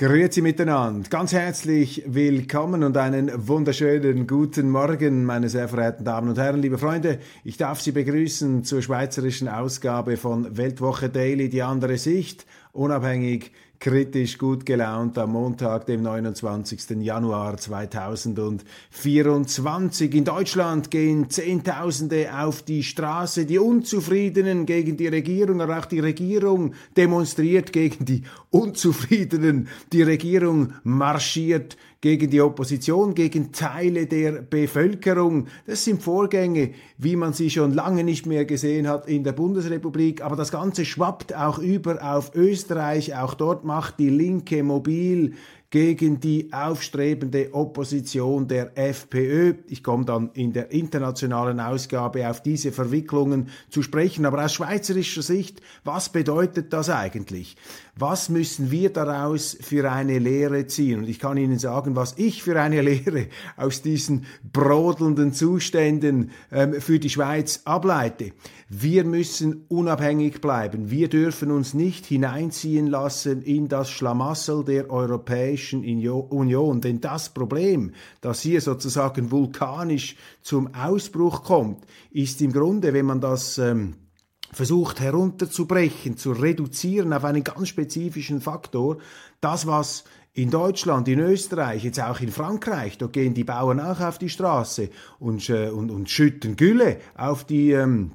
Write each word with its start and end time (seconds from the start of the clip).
Grüezi 0.00 0.42
miteinander, 0.42 1.08
ganz 1.08 1.32
herzlich 1.32 2.04
willkommen 2.06 2.84
und 2.84 2.96
einen 2.96 3.48
wunderschönen 3.48 4.28
guten 4.28 4.70
Morgen, 4.70 5.24
meine 5.24 5.48
sehr 5.48 5.66
verehrten 5.66 6.04
Damen 6.04 6.28
und 6.28 6.38
Herren, 6.38 6.62
liebe 6.62 6.78
Freunde. 6.78 7.18
Ich 7.42 7.56
darf 7.56 7.80
Sie 7.80 7.90
begrüßen 7.90 8.62
zur 8.62 8.80
schweizerischen 8.80 9.48
Ausgabe 9.48 10.16
von 10.16 10.56
Weltwoche 10.56 11.08
Daily, 11.08 11.48
die 11.48 11.62
andere 11.62 11.98
Sicht, 11.98 12.46
unabhängig 12.70 13.50
kritisch 13.80 14.38
gut 14.38 14.64
gelaunt 14.66 15.16
am 15.18 15.32
Montag, 15.32 15.86
dem 15.86 16.02
29. 16.02 17.00
Januar 17.00 17.56
2024. 17.56 20.14
In 20.14 20.24
Deutschland 20.24 20.90
gehen 20.90 21.30
Zehntausende 21.30 22.36
auf 22.36 22.62
die 22.62 22.82
Straße, 22.82 23.46
die 23.46 23.58
Unzufriedenen 23.58 24.66
gegen 24.66 24.96
die 24.96 25.06
Regierung, 25.06 25.60
aber 25.60 25.78
auch 25.78 25.86
die 25.86 26.00
Regierung 26.00 26.74
demonstriert 26.96 27.72
gegen 27.72 28.04
die 28.04 28.24
Unzufriedenen. 28.50 29.68
Die 29.92 30.02
Regierung 30.02 30.72
marschiert 30.82 31.76
gegen 32.00 32.30
die 32.30 32.40
Opposition, 32.40 33.14
gegen 33.14 33.50
Teile 33.50 34.06
der 34.06 34.42
Bevölkerung. 34.42 35.48
Das 35.66 35.84
sind 35.84 36.02
Vorgänge, 36.02 36.70
wie 36.96 37.16
man 37.16 37.32
sie 37.32 37.50
schon 37.50 37.74
lange 37.74 38.04
nicht 38.04 38.24
mehr 38.24 38.44
gesehen 38.44 38.86
hat 38.88 39.08
in 39.08 39.24
der 39.24 39.32
Bundesrepublik. 39.32 40.22
Aber 40.22 40.36
das 40.36 40.52
Ganze 40.52 40.84
schwappt 40.84 41.34
auch 41.34 41.58
über 41.58 41.98
auf 42.02 42.34
Österreich. 42.34 43.16
Auch 43.16 43.34
dort 43.34 43.64
macht 43.64 43.98
die 43.98 44.10
Linke 44.10 44.62
mobil 44.62 45.34
gegen 45.70 46.18
die 46.18 46.50
aufstrebende 46.50 47.52
Opposition 47.52 48.48
der 48.48 48.78
FPÖ. 48.78 49.54
Ich 49.66 49.82
komme 49.82 50.06
dann 50.06 50.30
in 50.32 50.54
der 50.54 50.70
internationalen 50.70 51.60
Ausgabe 51.60 52.28
auf 52.28 52.42
diese 52.42 52.72
Verwicklungen 52.72 53.50
zu 53.68 53.82
sprechen. 53.82 54.24
Aber 54.24 54.42
aus 54.42 54.54
schweizerischer 54.54 55.20
Sicht, 55.20 55.60
was 55.84 56.08
bedeutet 56.08 56.72
das 56.72 56.88
eigentlich? 56.88 57.56
Was 57.96 58.30
müssen 58.30 58.70
wir 58.70 58.90
daraus 58.90 59.58
für 59.60 59.92
eine 59.92 60.18
Lehre 60.18 60.66
ziehen? 60.68 61.00
Und 61.00 61.08
ich 61.08 61.18
kann 61.18 61.36
Ihnen 61.36 61.58
sagen, 61.58 61.96
was 61.96 62.14
ich 62.16 62.42
für 62.42 62.58
eine 62.58 62.80
Lehre 62.88 63.26
aus 63.56 63.82
diesen 63.82 64.24
brodelnden 64.50 65.34
Zuständen 65.34 66.30
ähm, 66.50 66.80
für 66.80 66.98
die 66.98 67.10
Schweiz 67.10 67.60
ableite. 67.66 68.32
Wir 68.70 69.04
müssen 69.04 69.64
unabhängig 69.68 70.40
bleiben. 70.40 70.90
Wir 70.90 71.08
dürfen 71.08 71.50
uns 71.50 71.74
nicht 71.74 72.06
hineinziehen 72.06 72.86
lassen 72.86 73.42
in 73.42 73.68
das 73.68 73.90
Schlamassel 73.90 74.64
der 74.64 74.90
Europäischen 74.90 75.57
Union. 75.72 76.80
Denn 76.80 77.00
das 77.00 77.28
Problem, 77.28 77.92
das 78.20 78.40
hier 78.42 78.60
sozusagen 78.60 79.30
vulkanisch 79.30 80.16
zum 80.42 80.74
Ausbruch 80.74 81.42
kommt, 81.44 81.84
ist 82.10 82.40
im 82.40 82.52
Grunde, 82.52 82.92
wenn 82.92 83.06
man 83.06 83.20
das 83.20 83.58
ähm, 83.58 83.94
versucht 84.52 85.00
herunterzubrechen, 85.00 86.16
zu 86.16 86.32
reduzieren 86.32 87.12
auf 87.12 87.24
einen 87.24 87.44
ganz 87.44 87.68
spezifischen 87.68 88.40
Faktor, 88.40 88.98
das, 89.40 89.66
was 89.66 90.04
in 90.32 90.50
Deutschland, 90.50 91.08
in 91.08 91.18
Österreich, 91.18 91.84
jetzt 91.84 92.00
auch 92.00 92.20
in 92.20 92.30
Frankreich, 92.30 92.96
da 92.96 93.06
gehen 93.06 93.34
die 93.34 93.44
Bauern 93.44 93.80
auch 93.80 94.00
auf 94.00 94.18
die 94.18 94.28
Straße 94.28 94.90
und, 95.18 95.48
äh, 95.50 95.68
und, 95.70 95.90
und 95.90 96.08
schütten 96.08 96.56
Gülle 96.56 96.98
auf 97.16 97.44
die 97.44 97.72
ähm, 97.72 98.12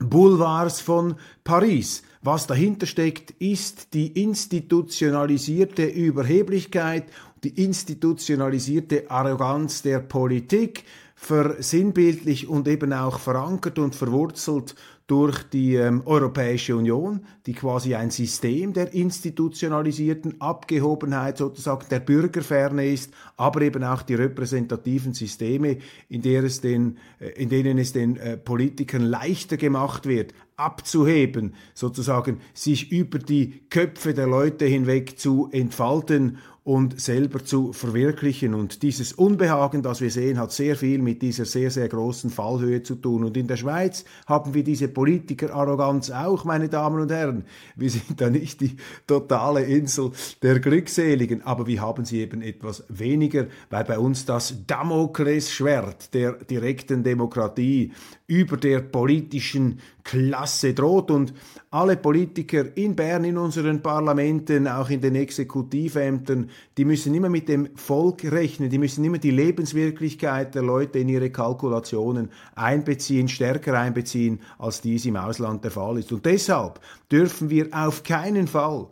Boulevards 0.00 0.80
von 0.80 1.16
Paris. 1.44 2.02
Was 2.22 2.46
dahinter 2.46 2.86
steckt, 2.86 3.30
ist 3.38 3.94
die 3.94 4.22
institutionalisierte 4.22 5.84
Überheblichkeit, 5.84 7.04
die 7.44 7.64
institutionalisierte 7.64 9.10
Arroganz 9.10 9.82
der 9.82 10.00
Politik, 10.00 10.84
versinnbildlich 11.14 12.48
und 12.48 12.68
eben 12.68 12.92
auch 12.92 13.18
verankert 13.18 13.78
und 13.78 13.94
verwurzelt 13.94 14.76
durch 15.08 15.42
die 15.42 15.74
ähm, 15.74 16.02
Europäische 16.04 16.76
Union, 16.76 17.24
die 17.46 17.54
quasi 17.54 17.94
ein 17.94 18.10
System 18.10 18.74
der 18.74 18.92
institutionalisierten 18.92 20.40
Abgehobenheit 20.40 21.38
sozusagen 21.38 21.86
der 21.90 22.00
Bürgerferne 22.00 22.86
ist, 22.86 23.12
aber 23.36 23.62
eben 23.62 23.82
auch 23.82 24.02
die 24.02 24.14
repräsentativen 24.14 25.14
Systeme, 25.14 25.78
in, 26.10 26.22
der 26.22 26.44
es 26.44 26.60
den, 26.60 26.98
äh, 27.20 27.30
in 27.30 27.48
denen 27.48 27.78
es 27.78 27.92
den 27.94 28.16
äh, 28.18 28.36
Politikern 28.36 29.02
leichter 29.02 29.56
gemacht 29.56 30.06
wird, 30.06 30.34
abzuheben, 30.58 31.54
sozusagen 31.72 32.40
sich 32.52 32.92
über 32.92 33.18
die 33.18 33.62
Köpfe 33.70 34.12
der 34.12 34.26
Leute 34.26 34.66
hinweg 34.66 35.18
zu 35.18 35.48
entfalten 35.52 36.38
und 36.68 37.00
selber 37.00 37.42
zu 37.42 37.72
verwirklichen. 37.72 38.52
Und 38.52 38.82
dieses 38.82 39.14
Unbehagen, 39.14 39.80
das 39.80 40.02
wir 40.02 40.10
sehen, 40.10 40.38
hat 40.38 40.52
sehr 40.52 40.76
viel 40.76 41.00
mit 41.00 41.22
dieser 41.22 41.46
sehr, 41.46 41.70
sehr 41.70 41.88
großen 41.88 42.28
Fallhöhe 42.28 42.82
zu 42.82 42.96
tun. 42.96 43.24
Und 43.24 43.38
in 43.38 43.46
der 43.46 43.56
Schweiz 43.56 44.04
haben 44.26 44.52
wir 44.52 44.62
diese 44.62 44.88
Politikerarroganz 44.88 46.10
auch, 46.10 46.44
meine 46.44 46.68
Damen 46.68 47.00
und 47.00 47.10
Herren. 47.10 47.44
Wir 47.74 47.88
sind 47.88 48.20
da 48.20 48.28
nicht 48.28 48.60
die 48.60 48.76
totale 49.06 49.62
Insel 49.62 50.10
der 50.42 50.60
Glückseligen, 50.60 51.40
aber 51.40 51.66
wir 51.66 51.80
haben 51.80 52.04
sie 52.04 52.20
eben 52.20 52.42
etwas 52.42 52.84
weniger, 52.90 53.46
weil 53.70 53.84
bei 53.84 53.98
uns 53.98 54.26
das 54.26 54.66
Damoklesschwert 54.66 56.12
der 56.12 56.32
direkten 56.32 57.02
Demokratie 57.02 57.92
über 58.26 58.58
der 58.58 58.80
politischen 58.80 59.80
Klasse 60.08 60.72
droht 60.72 61.10
und 61.10 61.34
alle 61.70 61.98
Politiker 61.98 62.74
in 62.78 62.96
Bern, 62.96 63.24
in 63.24 63.36
unseren 63.36 63.82
Parlamenten, 63.82 64.66
auch 64.66 64.88
in 64.88 65.02
den 65.02 65.14
Exekutivämtern, 65.14 66.48
die 66.78 66.86
müssen 66.86 67.14
immer 67.14 67.28
mit 67.28 67.46
dem 67.46 67.76
Volk 67.76 68.24
rechnen, 68.24 68.70
die 68.70 68.78
müssen 68.78 69.04
immer 69.04 69.18
die 69.18 69.30
Lebenswirklichkeit 69.30 70.54
der 70.54 70.62
Leute 70.62 71.00
in 71.00 71.10
ihre 71.10 71.28
Kalkulationen 71.28 72.30
einbeziehen, 72.54 73.28
stärker 73.28 73.78
einbeziehen, 73.78 74.40
als 74.58 74.80
dies 74.80 75.04
im 75.04 75.16
Ausland 75.16 75.62
der 75.62 75.72
Fall 75.72 75.98
ist. 75.98 76.10
Und 76.10 76.24
deshalb 76.24 76.80
dürfen 77.12 77.50
wir 77.50 77.68
auf 77.72 78.02
keinen 78.02 78.46
Fall 78.46 78.86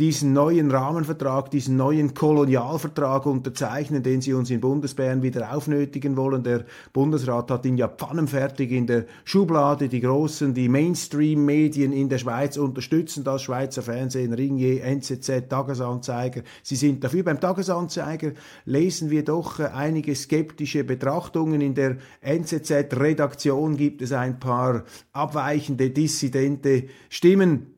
diesen 0.00 0.32
neuen 0.32 0.72
Rahmenvertrag, 0.72 1.52
diesen 1.52 1.76
neuen 1.76 2.14
Kolonialvertrag 2.14 3.26
unterzeichnen, 3.26 4.02
den 4.02 4.20
sie 4.20 4.32
uns 4.32 4.50
in 4.50 4.60
Bundesbären 4.60 5.22
wieder 5.22 5.54
aufnötigen 5.54 6.16
wollen. 6.16 6.42
Der 6.42 6.64
Bundesrat 6.92 7.48
hat 7.52 7.64
ihn 7.64 7.76
ja 7.76 7.86
pfannenfertig 7.86 8.72
in 8.72 8.88
der 8.88 9.04
Schublade. 9.24 9.88
Die 9.88 10.00
großen, 10.00 10.52
die 10.52 10.68
Mainstream-Medien 10.68 11.92
in 11.92 12.08
der 12.08 12.18
Schweiz 12.18 12.56
unterstützen 12.56 13.22
das. 13.22 13.42
Schweizer 13.42 13.82
Fernsehen, 13.82 14.32
Ringier, 14.32 14.82
NZZ, 14.82 15.48
Tagesanzeiger. 15.48 16.42
Sie 16.64 16.76
sind 16.76 17.04
dafür. 17.04 17.22
Beim 17.22 17.38
Tagesanzeiger 17.38 18.32
lesen 18.64 19.10
wir 19.10 19.24
doch 19.24 19.60
äh, 19.60 19.66
einige 19.66 20.16
skeptische 20.16 20.82
Betrachtungen. 20.82 21.60
In 21.60 21.74
der 21.74 21.98
NZZ-Redaktion 22.20 23.76
gibt 23.76 24.02
es 24.02 24.10
ein 24.10 24.40
paar 24.40 24.82
abweichende, 25.12 25.90
dissidente 25.90 26.86
Stimmen 27.08 27.73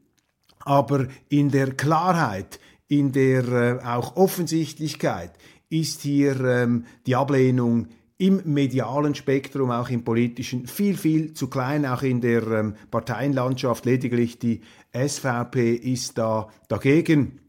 aber 0.66 1.06
in 1.28 1.50
der 1.50 1.72
Klarheit, 1.72 2.60
in 2.88 3.12
der 3.12 3.48
äh, 3.48 3.84
auch 3.84 4.16
Offensichtlichkeit 4.16 5.32
ist 5.68 6.02
hier 6.02 6.40
ähm, 6.40 6.84
die 7.06 7.16
Ablehnung 7.16 7.88
im 8.18 8.42
medialen 8.44 9.14
Spektrum, 9.14 9.70
auch 9.70 9.90
im 9.90 10.02
politischen, 10.04 10.66
viel, 10.66 10.96
viel 10.96 11.34
zu 11.34 11.48
klein, 11.48 11.84
auch 11.84 12.02
in 12.02 12.20
der 12.20 12.46
ähm, 12.46 12.74
Parteienlandschaft. 12.90 13.84
Lediglich 13.84 14.38
die 14.38 14.62
SVP 14.92 15.74
ist 15.74 16.16
da 16.18 16.48
dagegen. 16.68 17.40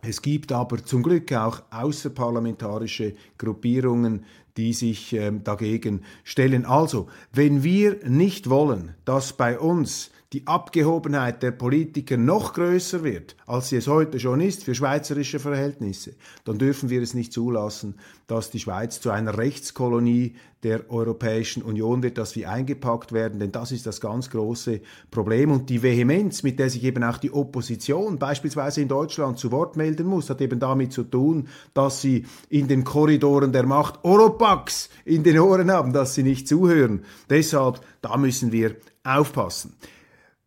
Es 0.00 0.22
gibt 0.22 0.52
aber 0.52 0.84
zum 0.84 1.02
Glück 1.02 1.32
auch 1.32 1.62
außerparlamentarische 1.70 3.14
Gruppierungen, 3.36 4.24
die 4.56 4.72
sich 4.72 5.12
ähm, 5.12 5.44
dagegen 5.44 6.02
stellen. 6.24 6.64
Also, 6.64 7.08
wenn 7.32 7.62
wir 7.62 7.98
nicht 8.08 8.50
wollen, 8.50 8.94
dass 9.04 9.32
bei 9.32 9.58
uns 9.58 10.10
die 10.34 10.46
Abgehobenheit 10.46 11.42
der 11.42 11.52
Politiker 11.52 12.18
noch 12.18 12.52
größer 12.52 13.02
wird, 13.02 13.34
als 13.46 13.70
sie 13.70 13.76
es 13.76 13.88
heute 13.88 14.20
schon 14.20 14.42
ist 14.42 14.62
für 14.62 14.74
schweizerische 14.74 15.38
Verhältnisse, 15.38 16.16
dann 16.44 16.58
dürfen 16.58 16.90
wir 16.90 17.00
es 17.00 17.14
nicht 17.14 17.32
zulassen, 17.32 17.94
dass 18.26 18.50
die 18.50 18.60
Schweiz 18.60 19.00
zu 19.00 19.10
einer 19.10 19.38
Rechtskolonie 19.38 20.34
der 20.62 20.90
Europäischen 20.90 21.62
Union 21.62 22.02
wird, 22.02 22.18
dass 22.18 22.36
wir 22.36 22.50
eingepackt 22.50 23.12
werden, 23.12 23.40
denn 23.40 23.52
das 23.52 23.72
ist 23.72 23.86
das 23.86 24.02
ganz 24.02 24.28
große 24.28 24.82
Problem. 25.10 25.50
Und 25.50 25.70
die 25.70 25.82
Vehemenz, 25.82 26.42
mit 26.42 26.58
der 26.58 26.68
sich 26.68 26.84
eben 26.84 27.04
auch 27.04 27.16
die 27.16 27.32
Opposition 27.32 28.18
beispielsweise 28.18 28.82
in 28.82 28.88
Deutschland 28.88 29.38
zu 29.38 29.50
Wort 29.50 29.76
melden 29.76 30.06
muss, 30.06 30.28
hat 30.28 30.42
eben 30.42 30.60
damit 30.60 30.92
zu 30.92 31.04
tun, 31.04 31.48
dass 31.72 32.02
sie 32.02 32.26
in 32.50 32.68
den 32.68 32.84
Korridoren 32.84 33.52
der 33.52 33.64
Macht 33.64 34.00
Oropax 34.02 34.90
in 35.06 35.22
den 35.22 35.38
Ohren 35.38 35.70
haben, 35.70 35.94
dass 35.94 36.14
sie 36.14 36.22
nicht 36.22 36.48
zuhören. 36.48 37.04
Deshalb, 37.30 37.80
da 38.02 38.18
müssen 38.18 38.52
wir 38.52 38.76
aufpassen. 39.04 39.74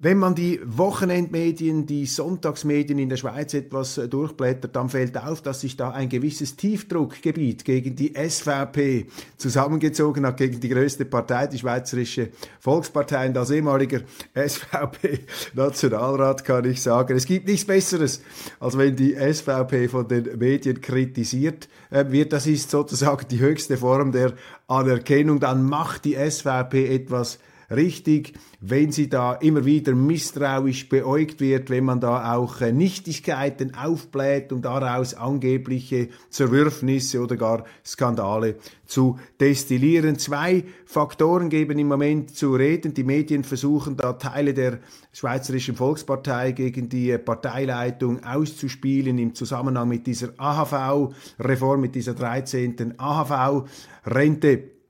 Wenn 0.04 0.18
man 0.18 0.34
die 0.34 0.60
Wochenendmedien, 0.66 1.86
die 1.86 2.08
Sonntagsmedien 2.08 2.98
in 2.98 3.10
der 3.10 3.18
Schweiz 3.18 3.54
etwas 3.54 4.00
äh, 4.00 4.08
durchblättert, 4.08 4.76
dann 4.76 4.90
fällt 4.90 5.16
auf, 5.16 5.44
dass 5.44 5.62
sich 5.62 5.78
da 5.78 5.92
ein 5.92 6.10
gewisses 6.10 6.56
Tiefdruckgebiet 6.56 7.64
gegen 7.66 7.96
die 7.96 8.16
SVP 8.16 9.06
zusammengezogen 9.38 10.26
hat, 10.26 10.38
gegen 10.38 10.60
die 10.60 10.70
größte 10.70 11.06
Partei, 11.06 11.46
die 11.46 11.60
Schweizerische 11.60 12.30
Volkspartei. 12.60 13.28
Und 13.28 13.38
als 13.38 13.52
ehemaliger 13.52 14.00
SVP-Nationalrat 14.34 16.46
kann 16.46 16.66
ich 16.66 16.82
sagen, 16.82 17.16
es 17.16 17.28
gibt 17.28 17.48
nichts 17.48 17.68
Besseres, 17.68 18.24
als 18.60 18.80
wenn 18.80 18.96
die 18.96 19.14
SVP 19.14 19.88
von 19.88 20.08
den 20.08 20.36
Medien 20.40 20.82
kritisiert 20.82 21.70
äh, 21.92 22.06
wird. 22.10 22.34
Das 22.34 22.48
ist 22.48 22.72
sozusagen 22.72 23.28
die 23.30 23.40
höchste 23.40 23.78
Form 23.78 24.12
der 24.12 24.34
Anerkennung. 24.66 25.40
Dann 25.40 25.64
macht 25.64 26.06
die 26.06 26.16
SVP 26.16 26.88
etwas 26.88 27.38
richtig, 27.72 28.34
wenn 28.60 28.92
sie 28.92 29.10
da 29.10 29.34
immer 29.34 29.66
wieder 29.66 29.96
misstrauisch 29.96 30.90
beäugt 30.90 31.40
wird, 31.40 31.70
wenn 31.70 31.86
man 31.86 32.00
da 32.00 32.36
auch 32.36 32.62
äh, 32.62 32.72
Nichtigkeiten 32.72 33.74
aufbläht, 33.74 34.52
um 34.52 34.62
daraus 34.62 35.14
angebliche 35.14 36.10
Zerwürfnisse 36.30 37.22
oder 37.22 37.38
gar 37.38 37.66
Skandale 37.86 38.56
zu 38.86 39.18
destillieren. 39.40 40.20
Zwei 40.20 40.66
Faktoren 40.86 41.50
geben 41.50 41.80
im 41.80 41.88
Moment 41.88 42.36
zu 42.36 42.54
reden. 42.54 42.94
Die 42.94 43.04
Medien 43.04 43.44
versuchen 43.44 43.98
da 43.98 44.14
Teile 44.14 44.54
der 44.54 44.80
Schweizerischen 45.14 45.76
Volkspartei 45.76 46.52
gegen 46.52 46.90
die 46.90 47.18
Parteileitung 47.18 48.24
auszuspielen 48.24 49.18
im 49.18 49.34
Zusammenhang 49.34 49.88
mit 49.88 50.06
dieser 50.08 50.34
AHV-Reform, 50.38 51.82
mit 51.82 51.96
dieser 51.96 52.14
13. 52.14 53.00
AHV-Rente 53.00 54.81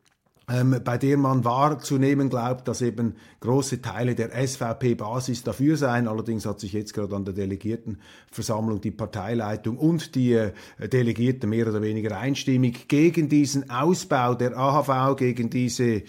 bei 0.83 0.98
der 0.98 1.18
man 1.18 1.45
wahrzunehmen 1.45 2.30
glaubt, 2.30 2.68
dass 2.68 2.81
eben 2.81 3.15
große 3.39 3.81
Teile 3.81 4.15
der 4.15 4.31
SVP-Basis 4.31 5.44
dafür 5.44 5.77
seien. 5.77 6.07
Allerdings 6.07 6.45
hat 6.45 6.59
sich 6.59 6.74
jetzt 6.74 6.94
gerade 6.94 7.15
an 7.15 7.25
der 7.25 7.33
Delegiertenversammlung 7.33 8.81
die 8.81 8.92
Parteileitung 8.92 9.77
und 9.77 10.15
die 10.15 10.33
äh, 10.33 10.51
Delegierten 10.80 11.50
mehr 11.50 11.68
oder 11.68 11.81
weniger 11.81 12.18
einstimmig 12.18 12.88
gegen 12.88 13.30
diesen 13.30 13.69
Ausbau 13.69 14.36
der 14.36 14.57
AHV, 14.57 15.15
gegen 15.18 15.50
diese 15.50 15.83
äh, 15.83 16.03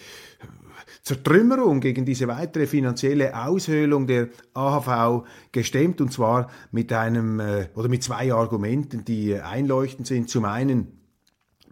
Zertrümmerung, 1.03 1.81
gegen 1.81 2.05
diese 2.05 2.29
weitere 2.29 2.67
finanzielle 2.67 3.37
Aushöhlung 3.37 4.07
der 4.07 4.29
AHV 4.55 5.25
gestemmt 5.51 6.01
und 6.01 6.13
zwar 6.13 6.49
mit 6.71 6.93
einem 6.93 7.41
äh, 7.41 7.69
oder 7.75 7.89
mit 7.89 8.03
zwei 8.03 8.33
Argumenten, 8.33 9.05
die 9.05 9.35
einleuchtend 9.35 10.07
sind. 10.07 10.31
Zum 10.31 10.45
einen 10.45 11.02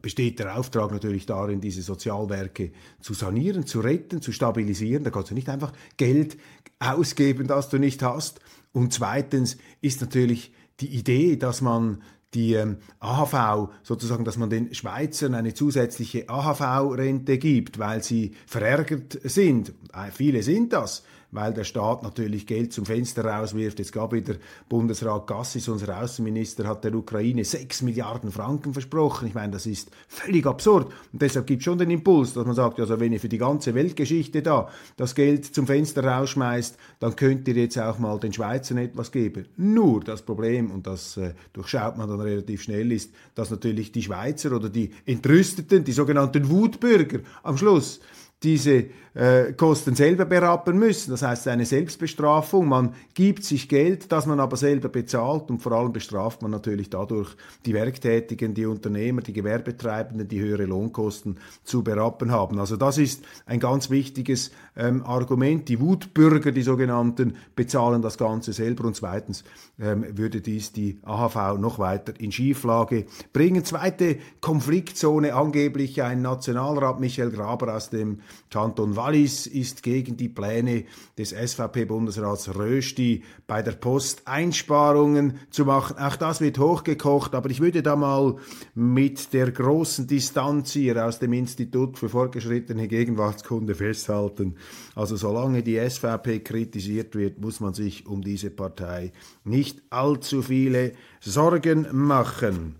besteht 0.03 0.39
der 0.39 0.57
Auftrag 0.57 0.91
natürlich 0.93 1.27
darin, 1.27 1.61
diese 1.61 1.83
Sozialwerke 1.83 2.73
zu 3.01 3.15
sanieren, 3.15 3.67
zu 3.67 3.81
retten, 3.81 4.23
zu 4.23 4.33
stabilisieren. 4.33 5.05
Da 5.05 5.11
kannst 5.11 5.31
du 5.31 5.35
nicht 5.35 5.49
einfach 5.49 5.73
Geld 5.97 6.37
ausgeben, 6.79 7.47
das 7.47 7.69
du 7.69 7.79
nicht 7.79 8.03
hast. 8.03 8.41
Und 8.73 8.93
zweitens 8.93 9.57
ist 9.81 10.01
natürlich 10.01 10.53
die 10.81 10.89
Idee, 10.89 11.37
dass 11.37 11.61
man 11.61 12.03
die 12.35 12.55
ähm, 12.55 12.77
AHV 13.01 13.71
sozusagen, 13.83 14.25
dass 14.25 14.37
man 14.37 14.51
den 14.51 14.73
Schweizern 14.73 15.35
eine 15.35 15.53
zusätzliche 15.53 16.29
AHV-Rente 16.29 17.39
gibt, 17.39 17.79
weil 17.79 18.03
sie 18.03 18.33
verärgert 18.47 19.19
sind. 19.25 19.71
Äh, 19.93 20.11
viele 20.13 20.43
sind 20.43 20.73
das 20.73 21.03
weil 21.33 21.53
der 21.53 21.65
Staat 21.65 22.03
natürlich 22.03 22.47
Geld 22.47 22.73
zum 22.73 22.87
Fenster 22.87 23.25
rauswirft. 23.25 23.79
Jetzt 23.79 23.93
gab 23.93 24.13
wieder 24.13 24.35
Bundesrat 24.69 25.27
Gassis, 25.27 25.69
unser 25.69 26.01
Außenminister, 26.01 26.67
hat 26.67 26.85
der 26.85 26.95
Ukraine 26.95 27.45
6 27.45 27.83
Milliarden 27.83 28.33
Franken 28.33 28.73
versprochen. 28.73 29.29
Ich 29.29 29.35
meine, 29.35 29.53
das 29.53 29.67
ist 29.67 29.91
völlig 30.09 30.47
absurd. 30.47 30.93
Und 31.13 31.23
deshalb 31.23 31.47
gibt 31.47 31.61
es 31.61 31.65
schon 31.65 31.79
den 31.79 31.91
Impuls, 31.91 32.35
dass 32.35 32.47
man 32.47 32.55
sagt, 32.55 32.81
also 32.81 32.99
wenn 32.99 33.13
ihr 33.13 33.21
für 33.21 33.29
die 33.29 33.39
ganze 33.39 33.75
Weltgeschichte 33.75 34.43
da 34.43 34.69
das 34.97 35.15
Geld 35.15 35.47
zum 35.47 35.67
Fenster 35.67 36.05
rausschmeißt, 36.05 36.77
dann 36.99 37.17
könnt 37.17 37.47
ihr 37.49 37.55
jetzt 37.55 37.79
auch 37.79 37.99
mal 37.99 38.19
den 38.19 38.33
Schweizern 38.33 38.79
etwas 38.79 39.13
geben. 39.13 39.47
Nur 39.57 40.01
das 40.01 40.23
Problem, 40.23 40.71
und 40.71 40.87
das 40.87 41.17
äh, 41.17 41.35
durchschaut 41.53 41.97
man 41.97 42.09
dann 42.09 42.21
relativ 42.21 42.63
schnell, 42.63 42.91
ist, 42.93 43.13
dass 43.35 43.51
natürlich 43.51 43.93
die 43.93 44.03
Schweizer 44.03 44.53
oder 44.53 44.69
die 44.69 44.91
Entrüsteten, 45.07 45.85
die 45.85 45.93
sogenannten 45.93 46.49
Wutbürger 46.51 47.21
am 47.43 47.57
Schluss 47.57 48.01
diese 48.43 48.87
äh, 49.15 49.53
Kosten 49.53 49.95
selber 49.95 50.25
berappen 50.25 50.79
müssen. 50.79 51.11
Das 51.11 51.23
heißt, 51.23 51.49
eine 51.49 51.67
Selbstbestrafung. 51.67 52.69
Man 52.69 52.95
gibt 53.15 53.45
sich 53.45 53.69
Geld, 53.69 54.13
das 54.13 54.27
man 54.27 54.41
aber 54.41 54.57
selber 54.57 54.89
bezahlt 54.89 55.51
und 55.51 55.61
vor 55.61 55.73
allem 55.73 55.93
bestraft 55.93 56.43
man 56.43 56.51
natürlich 56.51 56.91
dadurch 56.91 57.37
die 57.67 57.75
Werktätigen, 57.75 58.55
die 58.55 58.67
Unternehmer, 58.67 59.23
die 59.23 59.33
Gewerbetreibenden, 59.33 60.29
die 60.29 60.41
höhere 60.41 60.65
Lohnkosten 60.65 61.39
zu 61.65 61.83
berappen 61.83 62.31
haben. 62.31 62.59
Also 62.59 62.77
das 62.77 62.99
ist 62.99 63.25
ein 63.47 63.61
ganz 63.61 63.91
wichtiges 63.91 64.53
ähm, 64.77 65.05
Argument. 65.05 65.69
Die 65.69 65.81
Wutbürger, 65.81 66.53
die 66.53 66.63
sogenannten, 66.63 67.37
bezahlen 67.57 68.03
das 68.03 68.19
Ganze 68.19 68.53
selber 68.53 68.85
und 68.85 68.97
zweitens 68.97 69.45
ähm, 69.81 70.07
würde 70.17 70.41
dies 70.41 70.73
die 70.73 70.99
AHV 71.03 71.59
noch 71.59 71.79
weiter 71.79 72.13
in 72.19 72.33
Schieflage 72.33 73.07
bringen. 73.33 73.65
Zweite 73.65 74.19
Konfliktzone, 74.41 75.35
angeblich 75.35 76.03
ein 76.03 76.23
Nationalrat 76.23 77.01
Michael 77.01 77.31
Graber 77.31 77.75
aus 77.75 77.91
dem 77.91 78.21
Kanton 78.51 78.97
Wallis 79.01 79.47
ist 79.47 79.83
gegen 79.83 80.19
die 80.19 80.29
Pläne 80.29 80.85
des 81.17 81.31
SVP-Bundesrats 81.31 82.55
Rösti 82.55 83.25
bei 83.47 83.63
der 83.63 83.73
Post 83.73 84.27
Einsparungen 84.27 85.39
zu 85.49 85.65
machen. 85.65 85.97
Auch 85.97 86.17
das 86.17 86.43
wird 86.43 86.59
hochgekocht, 86.59 87.35
aber 87.35 87.49
ich 87.49 87.61
würde 87.61 87.83
da 87.83 87.97
mal 87.97 88.37
mit 88.75 89.33
der 89.33 89.53
großen 89.53 90.07
Distanz 90.07 90.73
hier 90.73 91.03
aus 91.03 91.19
dem 91.19 91.33
Institut 91.33 91.99
für 91.99 92.11
fortgeschrittene 92.11 92.89
Gegenwartskunde 92.89 93.75
festhalten. 93.75 94.57
Also 94.95 95.17
solange 95.17 95.63
die 95.63 95.79
SVP 95.79 96.41
kritisiert 96.41 97.15
wird, 97.15 97.41
muss 97.41 97.59
man 97.61 97.73
sich 97.73 98.07
um 98.07 98.21
diese 98.21 98.51
Partei 98.51 99.13
nicht 99.45 99.81
allzu 99.89 100.43
viele 100.43 100.93
Sorgen 101.21 101.87
machen. 101.93 102.77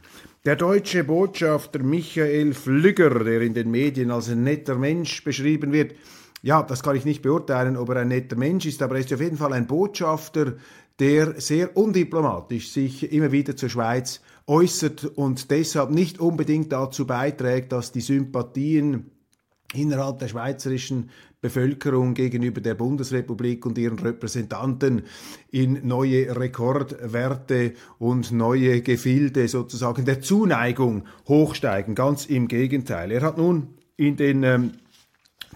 Der 0.47 0.57
deutsche 0.57 1.05
Botschafter 1.05 1.81
Michael 1.81 2.55
Flügger, 2.55 3.11
der 3.25 3.43
in 3.43 3.53
den 3.53 3.71
Medien 3.71 4.11
als 4.11 4.31
ein 4.31 4.43
netter 4.43 4.75
Mensch 4.75 5.23
beschrieben 5.23 5.71
wird, 5.71 5.95
ja, 6.41 6.63
das 6.63 6.83
kann 6.83 6.97
ich 6.97 7.05
nicht 7.05 7.21
beurteilen, 7.21 7.77
ob 7.77 7.91
er 7.91 7.97
ein 7.97 8.09
netter 8.09 8.37
Mensch 8.37 8.65
ist, 8.65 8.81
aber 8.81 8.95
er 8.95 9.03
ist 9.03 9.13
auf 9.13 9.21
jeden 9.21 9.37
Fall 9.37 9.53
ein 9.53 9.67
Botschafter, 9.67 10.55
der 10.99 11.39
sehr 11.39 11.77
undiplomatisch 11.77 12.73
sich 12.73 13.13
immer 13.13 13.33
wieder 13.33 13.55
zur 13.55 13.69
Schweiz 13.69 14.23
äußert 14.47 15.05
und 15.05 15.51
deshalb 15.51 15.91
nicht 15.91 16.21
unbedingt 16.21 16.73
dazu 16.73 17.07
beiträgt, 17.07 17.73
dass 17.73 17.93
die 17.93 18.01
Sympathien 18.01 19.11
innerhalb 19.75 20.21
der 20.21 20.29
schweizerischen 20.29 21.11
Bevölkerung 21.41 22.15
gegenüber 22.15 22.61
der 22.61 22.75
Bundesrepublik 22.75 23.65
und 23.65 23.79
ihren 23.79 23.99
Repräsentanten 23.99 25.03
in 25.51 25.87
neue 25.87 26.37
Rekordwerte 26.37 27.73
und 27.99 28.31
neue 28.31 28.83
Gefilde 28.83 29.49
sozusagen 29.49 30.05
der 30.05 30.21
Zuneigung 30.21 31.05
hochsteigen. 31.27 31.95
Ganz 31.95 32.27
im 32.27 32.47
Gegenteil. 32.47 33.11
Er 33.11 33.23
hat 33.23 33.39
nun 33.39 33.69
in 33.97 34.17
den 34.17 34.43
ähm, 34.43 34.73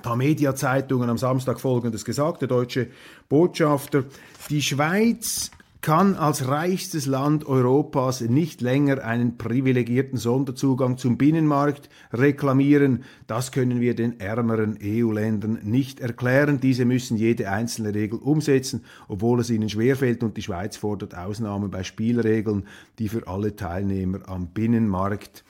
Tamedia-Zeitungen 0.02 1.10
am 1.10 1.18
Samstag 1.18 1.60
Folgendes 1.60 2.04
gesagt, 2.04 2.40
der 2.40 2.48
deutsche 2.48 2.88
Botschafter, 3.28 4.04
die 4.50 4.62
Schweiz 4.62 5.50
kann 5.84 6.16
als 6.16 6.48
reichstes 6.48 7.04
Land 7.04 7.44
Europas 7.44 8.22
nicht 8.22 8.62
länger 8.62 9.04
einen 9.04 9.36
privilegierten 9.36 10.16
Sonderzugang 10.16 10.96
zum 10.96 11.18
Binnenmarkt 11.18 11.90
reklamieren. 12.10 13.04
Das 13.26 13.52
können 13.52 13.82
wir 13.82 13.94
den 13.94 14.18
ärmeren 14.18 14.78
EU-Ländern 14.82 15.58
nicht 15.62 16.00
erklären. 16.00 16.58
Diese 16.58 16.86
müssen 16.86 17.18
jede 17.18 17.50
einzelne 17.50 17.94
Regel 17.94 18.18
umsetzen, 18.18 18.82
obwohl 19.08 19.40
es 19.40 19.50
ihnen 19.50 19.68
schwerfällt 19.68 20.22
und 20.22 20.38
die 20.38 20.42
Schweiz 20.42 20.78
fordert 20.78 21.14
Ausnahmen 21.14 21.70
bei 21.70 21.82
Spielregeln, 21.82 22.66
die 22.98 23.10
für 23.10 23.28
alle 23.28 23.54
Teilnehmer 23.54 24.26
am 24.26 24.46
Binnenmarkt 24.46 25.44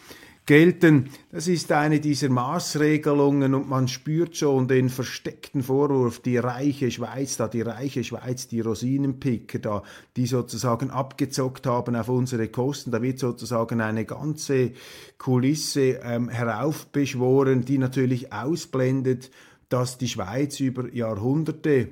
gelten. 0.47 1.11
Das 1.33 1.49
ist 1.49 1.73
eine 1.73 2.01
dieser 2.01 2.29
Maßregelungen 2.29 3.55
und 3.55 3.69
man 3.69 3.89
spürt 3.89 4.37
schon 4.37 4.69
den 4.69 4.91
versteckten 4.91 5.63
Vorwurf, 5.63 6.21
die 6.21 6.37
reiche 6.37 6.91
Schweiz, 6.91 7.37
da 7.37 7.49
die 7.49 7.63
reiche 7.63 8.05
Schweiz, 8.05 8.47
die 8.49 8.61
Rosinenpicker 8.61 9.59
da, 9.59 9.83
die 10.17 10.27
sozusagen 10.27 10.91
abgezockt 10.91 11.67
haben 11.67 11.97
auf 11.97 12.09
unsere 12.09 12.49
Kosten. 12.49 12.91
Da 12.91 13.01
wird 13.01 13.19
sozusagen 13.19 13.81
eine 13.81 14.05
ganze 14.05 14.73
Kulisse 15.17 16.01
ähm, 16.03 16.29
heraufbeschworen, 16.29 17.65
die 17.65 17.79
natürlich 17.79 18.33
ausblendet, 18.33 19.31
dass 19.71 19.97
die 19.97 20.09
Schweiz 20.09 20.61
über 20.61 20.93
Jahrhunderte 20.93 21.89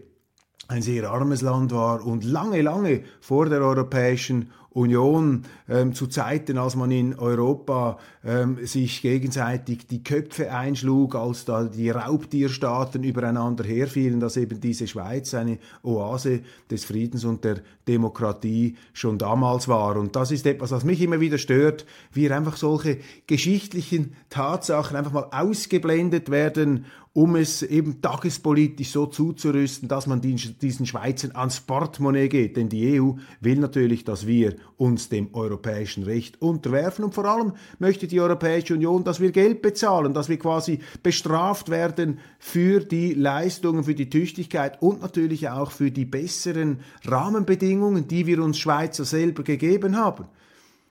ein 0.68 0.82
sehr 0.82 1.10
armes 1.10 1.42
Land 1.42 1.72
war 1.72 2.04
und 2.04 2.24
lange, 2.24 2.62
lange 2.62 3.02
vor 3.20 3.48
der 3.48 3.60
Europäischen 3.60 4.50
Union 4.74 5.42
ähm, 5.68 5.94
zu 5.94 6.06
Zeiten, 6.06 6.58
als 6.58 6.76
man 6.76 6.90
in 6.90 7.18
Europa 7.18 7.98
ähm, 8.24 8.58
sich 8.64 9.02
gegenseitig 9.02 9.86
die 9.86 10.02
Köpfe 10.02 10.52
einschlug, 10.52 11.14
als 11.14 11.44
da 11.44 11.64
die 11.64 11.90
Raubtierstaaten 11.90 13.02
übereinander 13.02 13.64
herfielen, 13.64 14.20
dass 14.20 14.36
eben 14.36 14.60
diese 14.60 14.86
Schweiz 14.86 15.34
eine 15.34 15.58
Oase 15.82 16.40
des 16.70 16.84
Friedens 16.84 17.24
und 17.24 17.44
der 17.44 17.60
Demokratie 17.86 18.76
schon 18.92 19.18
damals 19.18 19.68
war. 19.68 19.96
Und 19.96 20.16
das 20.16 20.30
ist 20.30 20.46
etwas, 20.46 20.70
was 20.70 20.84
mich 20.84 21.00
immer 21.00 21.20
wieder 21.20 21.38
stört, 21.38 21.84
wie 22.12 22.30
einfach 22.30 22.56
solche 22.56 22.98
geschichtlichen 23.26 24.14
Tatsachen 24.30 24.96
einfach 24.96 25.12
mal 25.12 25.28
ausgeblendet 25.32 26.30
werden 26.30 26.86
um 27.14 27.36
es 27.36 27.62
eben 27.62 28.00
tagespolitisch 28.00 28.90
so 28.90 29.06
zuzurüsten, 29.06 29.88
dass 29.88 30.06
man 30.06 30.20
diesen 30.22 30.86
Schweizern 30.86 31.32
ans 31.32 31.60
Portemonnaie 31.60 32.28
geht. 32.28 32.56
Denn 32.56 32.68
die 32.70 33.00
EU 33.00 33.12
will 33.40 33.58
natürlich, 33.58 34.04
dass 34.04 34.26
wir 34.26 34.56
uns 34.76 35.08
dem 35.08 35.34
europäischen 35.34 36.02
Recht 36.02 36.40
unterwerfen 36.42 37.04
und 37.04 37.14
vor 37.14 37.24
allem 37.24 37.52
möchte 37.78 38.06
die 38.06 38.20
Europäische 38.20 38.74
Union, 38.74 39.04
dass 39.04 39.20
wir 39.20 39.30
Geld 39.30 39.62
bezahlen, 39.62 40.14
dass 40.14 40.28
wir 40.28 40.38
quasi 40.38 40.80
bestraft 41.02 41.70
werden 41.70 42.18
für 42.38 42.80
die 42.80 43.14
Leistungen, 43.14 43.84
für 43.84 43.94
die 43.94 44.10
Tüchtigkeit 44.10 44.82
und 44.82 45.02
natürlich 45.02 45.48
auch 45.48 45.70
für 45.70 45.90
die 45.90 46.04
besseren 46.04 46.80
Rahmenbedingungen, 47.04 48.08
die 48.08 48.26
wir 48.26 48.42
uns 48.42 48.58
Schweizer 48.58 49.04
selber 49.04 49.42
gegeben 49.42 49.96
haben. 49.96 50.24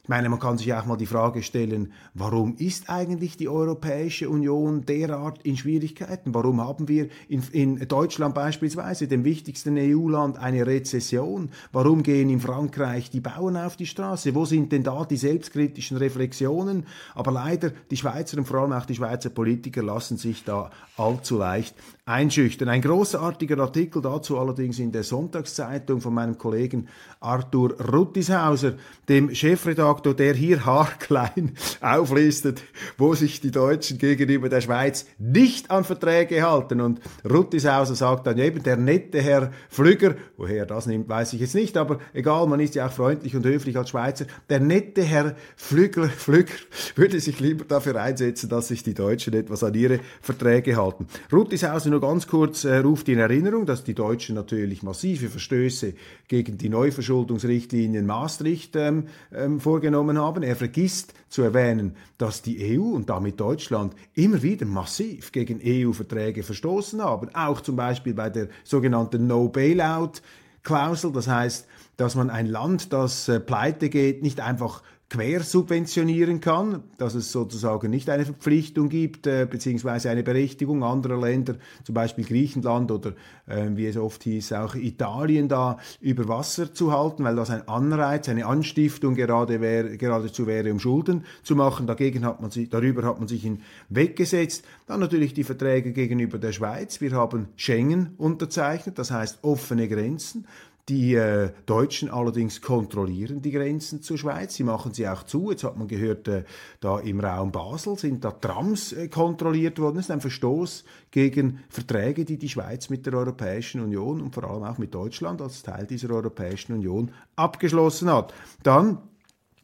Ich 0.04 0.10
meine, 0.10 0.30
man 0.30 0.40
kann 0.40 0.58
sich 0.58 0.74
auch 0.74 0.86
mal 0.86 0.98
die 0.98 1.06
Frage 1.06 1.44
stellen, 1.44 1.94
warum 2.16 2.56
ist 2.56 2.90
eigentlich 2.90 3.38
die 3.38 3.48
Europäische 3.48 4.32
Union 4.32 4.84
derart 4.84 5.44
in 5.44 5.58
Schwierigkeiten? 5.58 6.34
Warum 6.34 6.60
haben 6.60 6.88
wir 6.88 7.10
in, 7.30 7.44
in 7.52 7.88
Deutschland 7.88 8.34
beispielsweise, 8.34 9.08
dem 9.08 9.24
wichtigsten 9.24 9.78
EU-Land, 9.78 10.40
eine 10.40 10.66
Rezession? 10.66 11.52
Warum 11.72 12.02
gehen 12.02 12.32
in 12.32 12.40
Frankreich 12.40 13.12
die 13.12 13.20
Bauern 13.20 13.58
auf 13.58 13.76
die 13.76 13.86
Straße? 13.86 14.34
Wo 14.34 14.46
sind 14.46 14.72
denn 14.72 14.82
da 14.82 15.06
die 15.06 15.18
selbstkritischen 15.18 15.98
Reflexionen? 15.98 16.88
Aber 17.14 17.32
leider, 17.32 17.70
die 17.92 17.98
Schweizer 17.98 18.40
und 18.40 18.46
vor 18.46 18.62
allem 18.62 18.74
auch 18.74 18.88
die 18.88 18.96
Schweizer 18.96 19.30
Politiker 19.30 19.84
lassen 19.84 20.18
sich 20.18 20.44
da 20.44 20.72
allzu 20.98 21.38
leicht 21.38 21.76
einschüchtern. 22.06 22.68
Ein 22.68 22.82
großartiger 22.82 23.60
Artikel 23.60 24.02
dazu 24.02 24.40
allerdings 24.40 24.80
in 24.80 24.92
der 24.92 25.04
Sonntagszeitung 25.04 26.02
von 26.02 26.14
meinem 26.14 26.38
Kollegen 26.38 26.88
Arthur 27.20 27.80
Ruttishauser, 27.80 28.74
dem 29.08 29.34
Chefredaktor, 29.34 30.16
der 30.16 30.34
hier 30.34 30.66
haarklein 30.66 31.52
auflistet, 31.80 32.64
wo 32.98 33.14
sich 33.14 33.40
die 33.40 33.52
Deutschen 33.52 34.00
gegenüber 34.00 34.50
der 34.50 34.62
Schweiz 34.62 35.06
nicht 35.20 35.70
an 35.70 35.84
Verträge 35.84 36.42
halten. 36.42 36.82
Und 36.82 37.00
Ruttishauser 37.30 37.94
sagt 37.94 38.26
dann 38.26 38.40
eben, 38.40 38.64
der 38.64 38.78
nette 38.78 39.22
Herr 39.22 39.52
Flügger, 39.70 40.16
woher 40.38 40.60
er 40.60 40.66
das 40.66 40.88
nimmt, 40.88 41.08
weiß 41.08 41.34
ich 41.34 41.42
jetzt 41.42 41.56
nicht, 41.56 41.78
aber 41.78 42.00
egal, 42.14 42.48
man 42.48 42.60
ist 42.60 42.74
ja 42.74 42.88
auch 42.88 42.92
freundlich 42.92 43.36
und 43.36 43.46
höflich 43.46 43.78
als 43.78 43.92
Schweizer, 43.92 44.26
der 44.50 44.60
nette 44.60 45.04
Herr 45.04 45.36
Flügger, 45.56 46.10
Flügger 46.10 46.54
würde 46.96 47.20
sich 47.20 47.40
lieber 47.40 47.64
dafür 47.64 48.02
einsetzen, 48.02 48.50
dass 48.50 48.70
sich 48.70 48.82
die 48.82 48.96
Deutschen 48.96 49.34
etwas 49.36 49.64
an 49.64 49.76
ihre 49.76 50.00
Verträge 50.22 50.76
halten. 50.76 51.06
Ruttishauser 51.32 51.91
nur 51.92 52.02
ganz 52.02 52.26
kurz 52.26 52.64
äh, 52.64 52.78
ruft 52.78 53.08
in 53.10 53.20
Erinnerung, 53.20 53.68
dass 53.68 53.84
die 53.84 53.94
Deutschen 53.94 54.34
natürlich 54.34 54.82
massive 54.82 55.30
Verstöße 55.30 55.94
gegen 56.28 56.58
die 56.58 56.70
Neuverschuldungsrichtlinien 56.70 58.06
Maastricht 58.08 58.76
ähm, 58.76 59.06
ähm, 59.32 59.60
vorgenommen 59.60 60.18
haben. 60.18 60.42
Er 60.42 60.56
vergisst 60.56 61.14
zu 61.30 61.44
erwähnen, 61.44 61.96
dass 62.18 62.42
die 62.42 62.78
EU 62.78 62.96
und 62.96 63.10
damit 63.10 63.40
Deutschland 63.40 63.94
immer 64.16 64.42
wieder 64.42 64.66
massiv 64.66 65.32
gegen 65.32 65.62
EU-Verträge 65.64 66.42
verstoßen 66.42 67.02
haben. 67.02 67.30
Auch 67.36 67.62
zum 67.62 67.76
Beispiel 67.76 68.16
bei 68.16 68.32
der 68.32 68.48
sogenannten 68.64 69.28
No-Bailout-Klausel. 69.28 71.12
Das 71.12 71.28
heißt, 71.28 71.68
dass 71.98 72.16
man 72.16 72.32
ein 72.32 72.48
Land, 72.48 72.92
das 72.92 73.30
äh, 73.30 73.40
pleite 73.40 73.90
geht, 73.90 74.24
nicht 74.24 74.40
einfach 74.40 74.82
quersubventionieren 75.12 76.40
kann, 76.40 76.84
dass 76.98 77.16
es 77.16 77.34
sozusagen 77.34 77.92
nicht 77.92 78.10
eine 78.10 78.24
Verpflichtung 78.24 78.88
gibt, 78.88 79.28
äh, 79.28 79.46
beziehungsweise 79.46 80.10
eine 80.10 80.24
Berechtigung 80.24 80.86
anderer 80.86 81.20
Länder, 81.20 81.56
zum 81.84 81.96
Beispiel 81.96 82.24
Griechenland 82.24 82.90
oder 82.92 83.12
äh, 83.46 83.68
wie 83.74 83.88
es 83.88 83.98
oft 83.98 84.24
hieß, 84.24 84.54
auch 84.54 84.74
Italien 84.74 85.50
da 85.50 85.78
über 86.00 86.30
Wasser 86.30 86.74
zu 86.74 86.94
halten, 86.94 87.26
weil 87.26 87.36
das 87.36 87.50
ein 87.50 87.68
Anreiz, 87.68 88.30
eine 88.30 88.46
Anstiftung 88.46 89.16
gerade 89.16 89.60
wär, 89.60 89.98
geradezu 89.98 90.48
wäre, 90.48 90.72
um 90.72 90.80
Schulden 90.80 91.26
zu 91.44 91.58
machen. 91.58 91.88
Dagegen 91.88 92.24
hat 92.24 92.40
man 92.40 92.50
sich, 92.50 92.70
darüber 92.70 93.04
hat 93.04 93.20
man 93.20 93.28
sich 93.28 93.44
hinweggesetzt. 93.44 94.64
Dann 94.88 95.02
natürlich 95.02 95.34
die 95.34 95.44
Verträge 95.44 95.92
gegenüber 95.92 96.38
der 96.38 96.54
Schweiz. 96.54 97.02
Wir 97.02 97.12
haben 97.12 97.50
Schengen 97.58 98.14
unterzeichnet, 98.18 98.98
das 98.98 99.12
heißt 99.12 99.40
offene 99.42 99.90
Grenzen. 99.90 100.48
Die 100.92 101.16
äh, 101.16 101.52
Deutschen 101.68 102.10
allerdings 102.10 102.60
kontrollieren 102.60 103.42
die 103.42 103.52
Grenzen 103.52 104.02
zur 104.02 104.18
Schweiz. 104.18 104.56
Sie 104.56 104.66
machen 104.66 104.94
sie 104.94 105.08
auch 105.08 105.24
zu. 105.24 105.50
Jetzt 105.50 105.64
hat 105.64 105.78
man 105.78 105.88
gehört, 105.88 106.28
äh, 106.28 106.44
da 106.82 107.00
im 107.00 107.22
Raum 107.22 107.54
Basel 107.54 107.98
sind 107.98 108.26
da 108.26 108.32
Trams 108.32 108.92
äh, 108.92 109.08
kontrolliert 109.08 109.80
worden. 109.80 109.96
Das 109.96 110.08
ist 110.08 110.12
ein 110.12 110.20
Verstoß 110.20 110.84
gegen 111.10 111.64
Verträge, 111.70 112.26
die 112.26 112.38
die 112.38 112.50
Schweiz 112.50 112.90
mit 112.90 113.06
der 113.06 113.14
Europäischen 113.14 113.80
Union 113.80 114.20
und 114.20 114.36
vor 114.36 114.44
allem 114.44 114.64
auch 114.64 114.80
mit 114.80 114.94
Deutschland 114.94 115.42
als 115.42 115.64
Teil 115.64 115.88
dieser 115.88 116.10
Europäischen 116.10 116.74
Union 116.74 117.12
abgeschlossen 117.38 118.12
hat. 118.12 118.34
Dann 118.62 118.98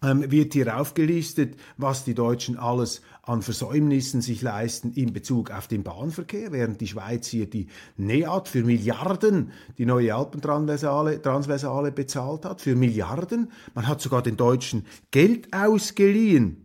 wird 0.01 0.53
hier 0.53 0.79
aufgelistet, 0.79 1.55
was 1.77 2.03
die 2.03 2.13
Deutschen 2.13 2.57
alles 2.57 3.01
an 3.23 3.41
Versäumnissen 3.41 4.21
sich 4.21 4.41
leisten 4.41 4.93
in 4.93 5.11
Bezug 5.11 5.51
auf 5.51 5.67
den 5.67 5.83
Bahnverkehr, 5.83 6.51
während 6.51 6.79
die 6.81 6.87
Schweiz 6.87 7.27
hier 7.27 7.49
die 7.49 7.67
NEAT 7.97 8.47
für 8.47 8.63
Milliarden, 8.63 9.51
die 9.77 9.85
neue 9.85 10.13
Alpentransversale 10.13 11.21
Transversale 11.21 11.91
bezahlt 11.91 12.45
hat, 12.45 12.61
für 12.61 12.75
Milliarden. 12.75 13.51
Man 13.73 13.87
hat 13.87 14.01
sogar 14.01 14.21
den 14.21 14.37
Deutschen 14.37 14.85
Geld 15.11 15.53
ausgeliehen. 15.53 16.63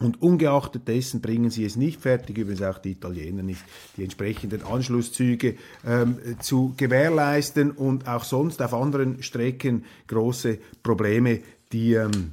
Und 0.00 0.20
ungeachtet 0.20 0.88
dessen 0.88 1.20
bringen 1.20 1.50
sie 1.50 1.64
es 1.64 1.76
nicht 1.76 2.00
fertig, 2.00 2.36
übrigens 2.36 2.62
auch 2.62 2.78
die 2.78 2.90
Italiener 2.90 3.44
nicht, 3.44 3.62
die 3.96 4.02
entsprechenden 4.02 4.64
Anschlusszüge 4.64 5.54
ähm, 5.86 6.18
zu 6.40 6.74
gewährleisten 6.76 7.70
und 7.70 8.08
auch 8.08 8.24
sonst 8.24 8.60
auf 8.60 8.74
anderen 8.74 9.22
Strecken 9.22 9.84
große 10.08 10.58
Probleme, 10.82 11.42
die 11.72 11.94
ähm, 11.94 12.32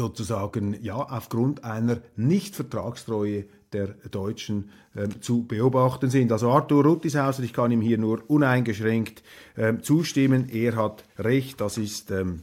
sozusagen 0.00 0.82
ja 0.82 0.96
aufgrund 0.96 1.62
einer 1.62 1.98
Nichtvertragstreue 2.16 3.44
der 3.74 3.88
Deutschen 4.10 4.70
ähm, 4.96 5.20
zu 5.20 5.44
beobachten 5.44 6.08
sind. 6.08 6.32
Also 6.32 6.50
Arthur 6.50 6.84
Ruttishauser, 6.84 7.42
ich 7.42 7.52
kann 7.52 7.70
ihm 7.70 7.82
hier 7.82 7.98
nur 7.98 8.22
uneingeschränkt 8.28 9.22
ähm, 9.58 9.82
zustimmen. 9.82 10.48
Er 10.48 10.74
hat 10.76 11.04
recht, 11.18 11.60
das 11.60 11.76
ist 11.76 12.10
ähm, 12.10 12.42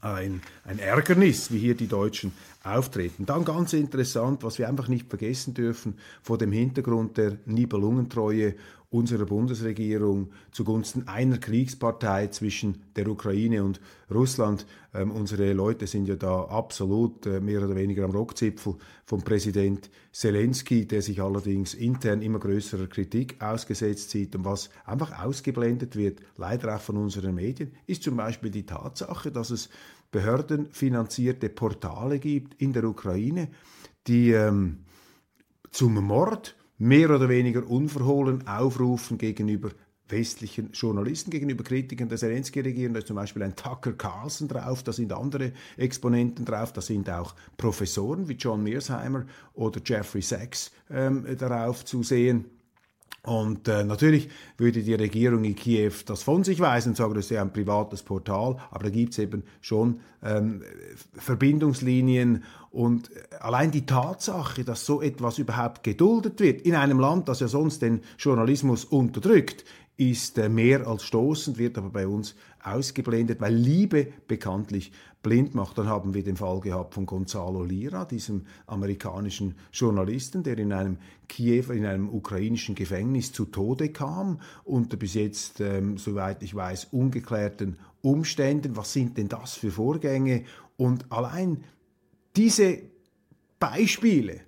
ein, 0.00 0.42
ein 0.64 0.80
Ärgernis, 0.80 1.52
wie 1.52 1.58
hier 1.58 1.76
die 1.76 1.86
Deutschen 1.86 2.32
auftreten. 2.64 3.26
Dann 3.26 3.44
ganz 3.44 3.72
interessant, 3.72 4.42
was 4.42 4.58
wir 4.58 4.68
einfach 4.68 4.88
nicht 4.88 5.08
vergessen 5.08 5.54
dürfen, 5.54 5.94
vor 6.20 6.36
dem 6.36 6.50
Hintergrund 6.50 7.16
der 7.16 7.38
Nibelungentreue 7.46 8.56
unserer 8.96 9.26
Bundesregierung 9.26 10.30
zugunsten 10.50 11.06
einer 11.06 11.38
Kriegspartei 11.38 12.28
zwischen 12.28 12.82
der 12.96 13.08
Ukraine 13.08 13.62
und 13.62 13.80
Russland. 14.10 14.66
Ähm, 14.94 15.10
unsere 15.10 15.52
Leute 15.52 15.86
sind 15.86 16.08
ja 16.08 16.16
da 16.16 16.44
absolut 16.44 17.26
äh, 17.26 17.40
mehr 17.40 17.62
oder 17.62 17.76
weniger 17.76 18.04
am 18.04 18.12
Rockzipfel 18.12 18.76
vom 19.04 19.22
Präsident 19.22 19.90
Zelensky, 20.12 20.86
der 20.86 21.02
sich 21.02 21.20
allerdings 21.20 21.74
intern 21.74 22.22
immer 22.22 22.38
größerer 22.38 22.86
Kritik 22.86 23.42
ausgesetzt 23.42 24.10
sieht 24.10 24.34
und 24.34 24.44
was 24.44 24.70
einfach 24.84 25.22
ausgeblendet 25.22 25.96
wird, 25.96 26.20
leider 26.36 26.74
auch 26.74 26.80
von 26.80 26.96
unseren 26.96 27.34
Medien, 27.34 27.72
ist 27.86 28.02
zum 28.02 28.16
Beispiel 28.16 28.50
die 28.50 28.66
Tatsache, 28.66 29.30
dass 29.30 29.50
es 29.50 29.68
behördenfinanzierte 30.10 31.50
Portale 31.50 32.18
gibt 32.18 32.60
in 32.60 32.72
der 32.72 32.84
Ukraine, 32.84 33.48
die 34.06 34.30
ähm, 34.30 34.84
zum 35.70 35.94
Mord 35.94 36.56
mehr 36.78 37.10
oder 37.10 37.28
weniger 37.28 37.68
unverhohlen 37.68 38.46
aufrufen 38.46 39.18
gegenüber 39.18 39.70
westlichen 40.08 40.70
Journalisten 40.72 41.30
gegenüber 41.30 41.64
Kritikern 41.64 42.08
der 42.08 42.18
Zelensky-Regierung. 42.18 42.94
Da 42.94 43.00
ist 43.00 43.08
zum 43.08 43.16
Beispiel 43.16 43.42
ein 43.42 43.56
Tucker 43.56 43.92
Carlson 43.92 44.48
drauf, 44.48 44.82
da 44.82 44.92
sind 44.92 45.12
andere 45.12 45.52
Exponenten 45.76 46.44
drauf, 46.44 46.72
da 46.72 46.80
sind 46.80 47.10
auch 47.10 47.34
Professoren 47.56 48.28
wie 48.28 48.34
John 48.34 48.62
Mearsheimer 48.62 49.26
oder 49.54 49.80
Jeffrey 49.84 50.22
Sachs 50.22 50.70
ähm, 50.90 51.26
darauf 51.38 51.84
zu 51.84 52.02
sehen. 52.02 52.44
Und 53.26 53.66
äh, 53.66 53.82
natürlich 53.82 54.28
würde 54.56 54.84
die 54.84 54.94
Regierung 54.94 55.42
in 55.42 55.56
Kiew 55.56 55.92
das 56.06 56.22
von 56.22 56.44
sich 56.44 56.60
weisen 56.60 56.90
und 56.90 56.96
sagen, 56.96 57.14
das 57.14 57.24
ist 57.24 57.32
ja 57.32 57.42
ein 57.42 57.52
privates 57.52 58.04
Portal, 58.04 58.56
aber 58.70 58.84
da 58.84 58.90
gibt 58.90 59.14
es 59.14 59.18
eben 59.18 59.42
schon 59.60 59.98
ähm, 60.22 60.62
Verbindungslinien. 61.12 62.44
Und 62.70 63.10
allein 63.40 63.72
die 63.72 63.84
Tatsache, 63.84 64.62
dass 64.62 64.86
so 64.86 65.02
etwas 65.02 65.38
überhaupt 65.38 65.82
geduldet 65.82 66.38
wird 66.38 66.60
in 66.62 66.76
einem 66.76 67.00
Land, 67.00 67.28
das 67.28 67.40
ja 67.40 67.48
sonst 67.48 67.82
den 67.82 68.02
Journalismus 68.16 68.84
unterdrückt, 68.84 69.64
ist 69.96 70.36
äh, 70.38 70.48
mehr 70.48 70.86
als 70.86 71.04
stoßend, 71.04 71.58
wird 71.58 71.78
aber 71.78 71.90
bei 71.90 72.06
uns 72.06 72.34
ausgeblendet, 72.62 73.40
weil 73.40 73.54
Liebe 73.54 74.08
bekanntlich 74.26 74.92
blind 75.22 75.54
macht. 75.54 75.78
Dann 75.78 75.88
haben 75.88 76.14
wir 76.14 76.22
den 76.22 76.36
Fall 76.36 76.60
gehabt 76.60 76.94
von 76.94 77.06
Gonzalo 77.06 77.64
Lira, 77.64 78.04
diesem 78.04 78.46
amerikanischen 78.66 79.54
Journalisten, 79.72 80.42
der 80.42 80.58
in 80.58 80.72
einem 80.72 80.98
Kiew, 81.28 81.72
in 81.72 81.86
einem 81.86 82.08
ukrainischen 82.08 82.74
Gefängnis 82.74 83.32
zu 83.32 83.46
Tode 83.46 83.88
kam, 83.88 84.40
unter 84.64 84.96
bis 84.96 85.14
jetzt, 85.14 85.60
ähm, 85.60 85.96
soweit 85.96 86.42
ich 86.42 86.54
weiß, 86.54 86.88
ungeklärten 86.92 87.78
Umständen. 88.02 88.76
Was 88.76 88.92
sind 88.92 89.16
denn 89.16 89.28
das 89.28 89.54
für 89.54 89.70
Vorgänge? 89.70 90.44
Und 90.76 91.10
allein 91.10 91.64
diese 92.36 92.82
Beispiele 93.58 94.40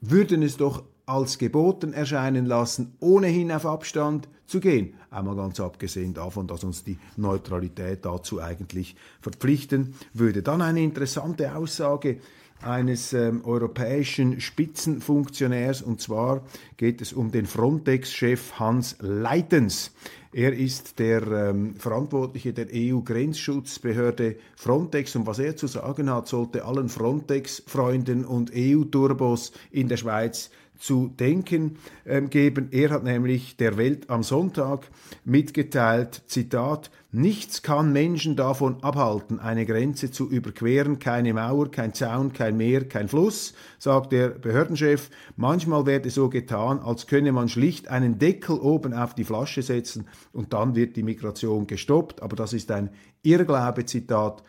würden 0.00 0.42
es 0.42 0.56
doch 0.56 0.84
als 1.06 1.38
geboten 1.38 1.92
erscheinen 1.92 2.46
lassen, 2.46 2.96
ohnehin 2.98 3.52
auf 3.52 3.64
Abstand 3.64 4.28
zu 4.44 4.58
gehen. 4.58 4.94
Einmal 5.08 5.36
ganz 5.36 5.60
abgesehen 5.60 6.14
davon, 6.14 6.48
dass 6.48 6.64
uns 6.64 6.82
die 6.82 6.98
Neutralität 7.16 8.04
dazu 8.04 8.40
eigentlich 8.40 8.96
verpflichten 9.20 9.94
würde. 10.12 10.42
Dann 10.42 10.62
eine 10.62 10.82
interessante 10.82 11.54
Aussage 11.54 12.18
eines 12.60 13.12
ähm, 13.12 13.44
europäischen 13.44 14.40
Spitzenfunktionärs 14.40 15.82
und 15.82 16.00
zwar 16.00 16.42
geht 16.76 17.00
es 17.00 17.12
um 17.12 17.30
den 17.30 17.46
Frontex-Chef 17.46 18.58
Hans 18.58 18.96
Leitens. 19.00 19.92
Er 20.32 20.52
ist 20.54 20.98
der 20.98 21.22
ähm, 21.22 21.76
Verantwortliche 21.76 22.52
der 22.52 22.66
EU-Grenzschutzbehörde 22.72 24.36
Frontex 24.56 25.14
und 25.14 25.26
was 25.26 25.38
er 25.38 25.56
zu 25.56 25.66
sagen 25.68 26.10
hat, 26.10 26.26
sollte 26.26 26.64
allen 26.64 26.88
Frontex-Freunden 26.88 28.24
und 28.24 28.50
EU-Turbos 28.54 29.52
in 29.70 29.88
der 29.88 29.98
Schweiz 29.98 30.50
zu 30.78 31.08
denken 31.18 31.78
äh, 32.04 32.22
geben. 32.22 32.68
Er 32.70 32.90
hat 32.90 33.04
nämlich 33.04 33.56
der 33.56 33.76
Welt 33.76 34.10
am 34.10 34.22
Sonntag 34.22 34.88
mitgeteilt, 35.24 36.22
Zitat, 36.26 36.90
Nichts 37.18 37.62
kann 37.62 37.94
Menschen 37.94 38.36
davon 38.36 38.82
abhalten, 38.82 39.40
eine 39.40 39.64
Grenze 39.64 40.10
zu 40.10 40.28
überqueren, 40.28 40.98
keine 40.98 41.32
Mauer, 41.32 41.70
kein 41.70 41.94
Zaun, 41.94 42.34
kein 42.34 42.58
Meer, 42.58 42.86
kein 42.86 43.08
Fluss, 43.08 43.54
sagt 43.78 44.12
der 44.12 44.28
Behördenchef. 44.28 45.08
Manchmal 45.34 45.86
werde 45.86 46.10
so 46.10 46.28
getan, 46.28 46.78
als 46.78 47.06
könne 47.06 47.32
man 47.32 47.48
schlicht 47.48 47.88
einen 47.88 48.18
Deckel 48.18 48.58
oben 48.58 48.92
auf 48.92 49.14
die 49.14 49.24
Flasche 49.24 49.62
setzen 49.62 50.08
und 50.34 50.52
dann 50.52 50.74
wird 50.74 50.96
die 50.96 51.02
Migration 51.02 51.66
gestoppt. 51.66 52.22
Aber 52.22 52.36
das 52.36 52.52
ist 52.52 52.70
ein 52.70 52.90
Irrglaube, 53.22 53.86
Zitat. 53.86 54.42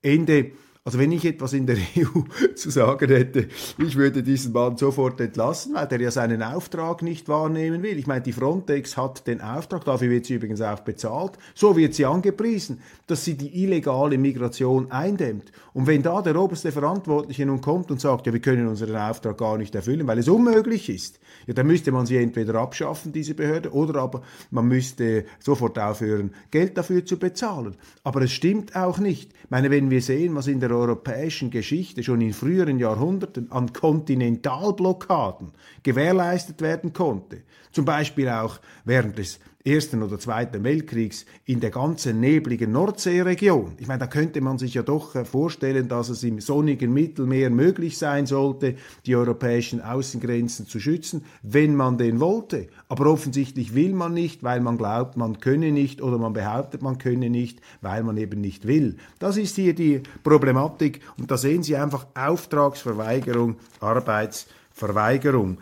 Ende 0.00 0.52
also 0.84 0.98
wenn 0.98 1.12
ich 1.12 1.24
etwas 1.24 1.52
in 1.52 1.66
der 1.66 1.76
EU 1.96 2.22
zu 2.56 2.70
sagen 2.70 3.08
hätte, 3.08 3.46
ich 3.78 3.94
würde 3.94 4.24
diesen 4.24 4.52
Mann 4.52 4.76
sofort 4.76 5.20
entlassen, 5.20 5.74
weil 5.74 5.86
der 5.86 6.00
ja 6.00 6.10
seinen 6.10 6.42
Auftrag 6.42 7.02
nicht 7.02 7.28
wahrnehmen 7.28 7.84
will. 7.84 7.98
Ich 7.98 8.08
meine, 8.08 8.22
die 8.22 8.32
Frontex 8.32 8.96
hat 8.96 9.28
den 9.28 9.40
Auftrag, 9.40 9.84
dafür 9.84 10.10
wird 10.10 10.26
sie 10.26 10.34
übrigens 10.34 10.60
auch 10.60 10.80
bezahlt, 10.80 11.38
so 11.54 11.76
wird 11.76 11.94
sie 11.94 12.04
angepriesen, 12.04 12.80
dass 13.06 13.24
sie 13.24 13.36
die 13.36 13.62
illegale 13.62 14.18
Migration 14.18 14.90
eindämmt. 14.90 15.52
Und 15.72 15.86
wenn 15.86 16.02
da 16.02 16.20
der 16.20 16.34
oberste 16.34 16.72
Verantwortliche 16.72 17.46
nun 17.46 17.60
kommt 17.60 17.92
und 17.92 18.00
sagt, 18.00 18.26
ja, 18.26 18.32
wir 18.32 18.40
können 18.40 18.66
unseren 18.66 18.96
Auftrag 18.96 19.38
gar 19.38 19.58
nicht 19.58 19.74
erfüllen, 19.76 20.06
weil 20.08 20.18
es 20.18 20.28
unmöglich 20.28 20.88
ist, 20.88 21.20
ja, 21.46 21.54
dann 21.54 21.68
müsste 21.68 21.92
man 21.92 22.06
sie 22.06 22.16
entweder 22.16 22.56
abschaffen, 22.56 23.12
diese 23.12 23.34
Behörde, 23.34 23.70
oder 23.70 24.00
aber 24.00 24.22
man 24.50 24.66
müsste 24.66 25.26
sofort 25.38 25.78
aufhören, 25.78 26.34
Geld 26.50 26.76
dafür 26.76 27.04
zu 27.06 27.18
bezahlen. 27.18 27.76
Aber 28.02 28.22
es 28.22 28.32
stimmt 28.32 28.74
auch 28.74 28.98
nicht. 28.98 29.32
Ich 29.44 29.50
meine, 29.50 29.70
wenn 29.70 29.88
wir 29.88 30.02
sehen, 30.02 30.34
was 30.34 30.48
in 30.48 30.58
der 30.58 30.71
europäischen 30.72 31.50
Geschichte 31.50 32.02
schon 32.02 32.20
in 32.20 32.32
früheren 32.32 32.78
Jahrhunderten 32.78 33.50
an 33.50 33.72
Kontinentalblockaden 33.72 35.52
gewährleistet 35.82 36.60
werden 36.60 36.92
konnte, 36.92 37.42
zum 37.70 37.84
Beispiel 37.84 38.28
auch 38.28 38.60
während 38.84 39.18
des 39.18 39.40
Ersten 39.64 40.02
oder 40.02 40.18
Zweiten 40.18 40.64
Weltkriegs 40.64 41.24
in 41.44 41.60
der 41.60 41.70
ganzen 41.70 42.18
nebligen 42.18 42.72
Nordseeregion. 42.72 43.74
Ich 43.78 43.86
meine, 43.86 44.00
da 44.00 44.06
könnte 44.08 44.40
man 44.40 44.58
sich 44.58 44.74
ja 44.74 44.82
doch 44.82 45.14
äh, 45.14 45.24
vorstellen, 45.24 45.88
dass 45.88 46.08
es 46.08 46.24
im 46.24 46.40
sonnigen 46.40 46.92
Mittelmeer 46.92 47.48
möglich 47.48 47.96
sein 47.96 48.26
sollte, 48.26 48.74
die 49.06 49.14
europäischen 49.14 49.80
Außengrenzen 49.80 50.66
zu 50.66 50.80
schützen, 50.80 51.24
wenn 51.42 51.76
man 51.76 51.96
den 51.96 52.18
wollte. 52.18 52.68
Aber 52.88 53.06
offensichtlich 53.06 53.74
will 53.74 53.92
man 53.92 54.14
nicht, 54.14 54.42
weil 54.42 54.60
man 54.60 54.78
glaubt, 54.78 55.16
man 55.16 55.38
könne 55.38 55.70
nicht 55.70 56.02
oder 56.02 56.18
man 56.18 56.32
behauptet, 56.32 56.82
man 56.82 56.98
könne 56.98 57.30
nicht, 57.30 57.60
weil 57.80 58.02
man 58.02 58.16
eben 58.16 58.40
nicht 58.40 58.66
will. 58.66 58.96
Das 59.20 59.36
ist 59.36 59.54
hier 59.54 59.74
die 59.74 60.02
Problematik 60.24 61.00
und 61.18 61.30
da 61.30 61.36
sehen 61.36 61.62
Sie 61.62 61.76
einfach 61.76 62.06
Auftragsverweigerung, 62.14 63.56
Arbeitsverweigerung. 63.80 65.58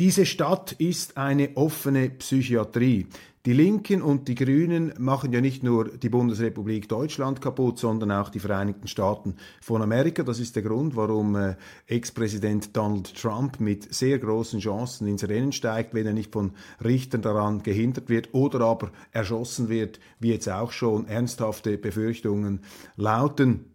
Diese 0.00 0.24
Stadt 0.24 0.72
ist 0.72 1.18
eine 1.18 1.58
offene 1.58 2.08
Psychiatrie. 2.08 3.06
Die 3.44 3.52
Linken 3.52 4.00
und 4.00 4.28
die 4.28 4.34
Grünen 4.34 4.94
machen 4.96 5.30
ja 5.30 5.42
nicht 5.42 5.62
nur 5.62 5.90
die 5.90 6.08
Bundesrepublik 6.08 6.88
Deutschland 6.88 7.42
kaputt, 7.42 7.78
sondern 7.78 8.10
auch 8.10 8.30
die 8.30 8.38
Vereinigten 8.38 8.88
Staaten 8.88 9.36
von 9.60 9.82
Amerika. 9.82 10.22
Das 10.22 10.40
ist 10.40 10.56
der 10.56 10.62
Grund, 10.62 10.96
warum 10.96 11.36
äh, 11.36 11.56
Ex-Präsident 11.86 12.74
Donald 12.74 13.14
Trump 13.14 13.60
mit 13.60 13.92
sehr 13.92 14.18
großen 14.18 14.60
Chancen 14.60 15.06
ins 15.06 15.28
Rennen 15.28 15.52
steigt, 15.52 15.92
wenn 15.92 16.06
er 16.06 16.14
nicht 16.14 16.32
von 16.32 16.52
Richtern 16.82 17.20
daran 17.20 17.62
gehindert 17.62 18.08
wird 18.08 18.32
oder 18.32 18.62
aber 18.62 18.92
erschossen 19.12 19.68
wird, 19.68 20.00
wie 20.18 20.30
jetzt 20.30 20.48
auch 20.48 20.72
schon 20.72 21.08
ernsthafte 21.08 21.76
Befürchtungen 21.76 22.60
lauten 22.96 23.66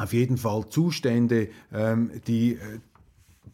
auf 0.00 0.14
jeden 0.14 0.38
Fall 0.38 0.66
Zustände, 0.70 1.50
ähm, 1.72 2.10
die 2.26 2.54
äh, 2.54 2.58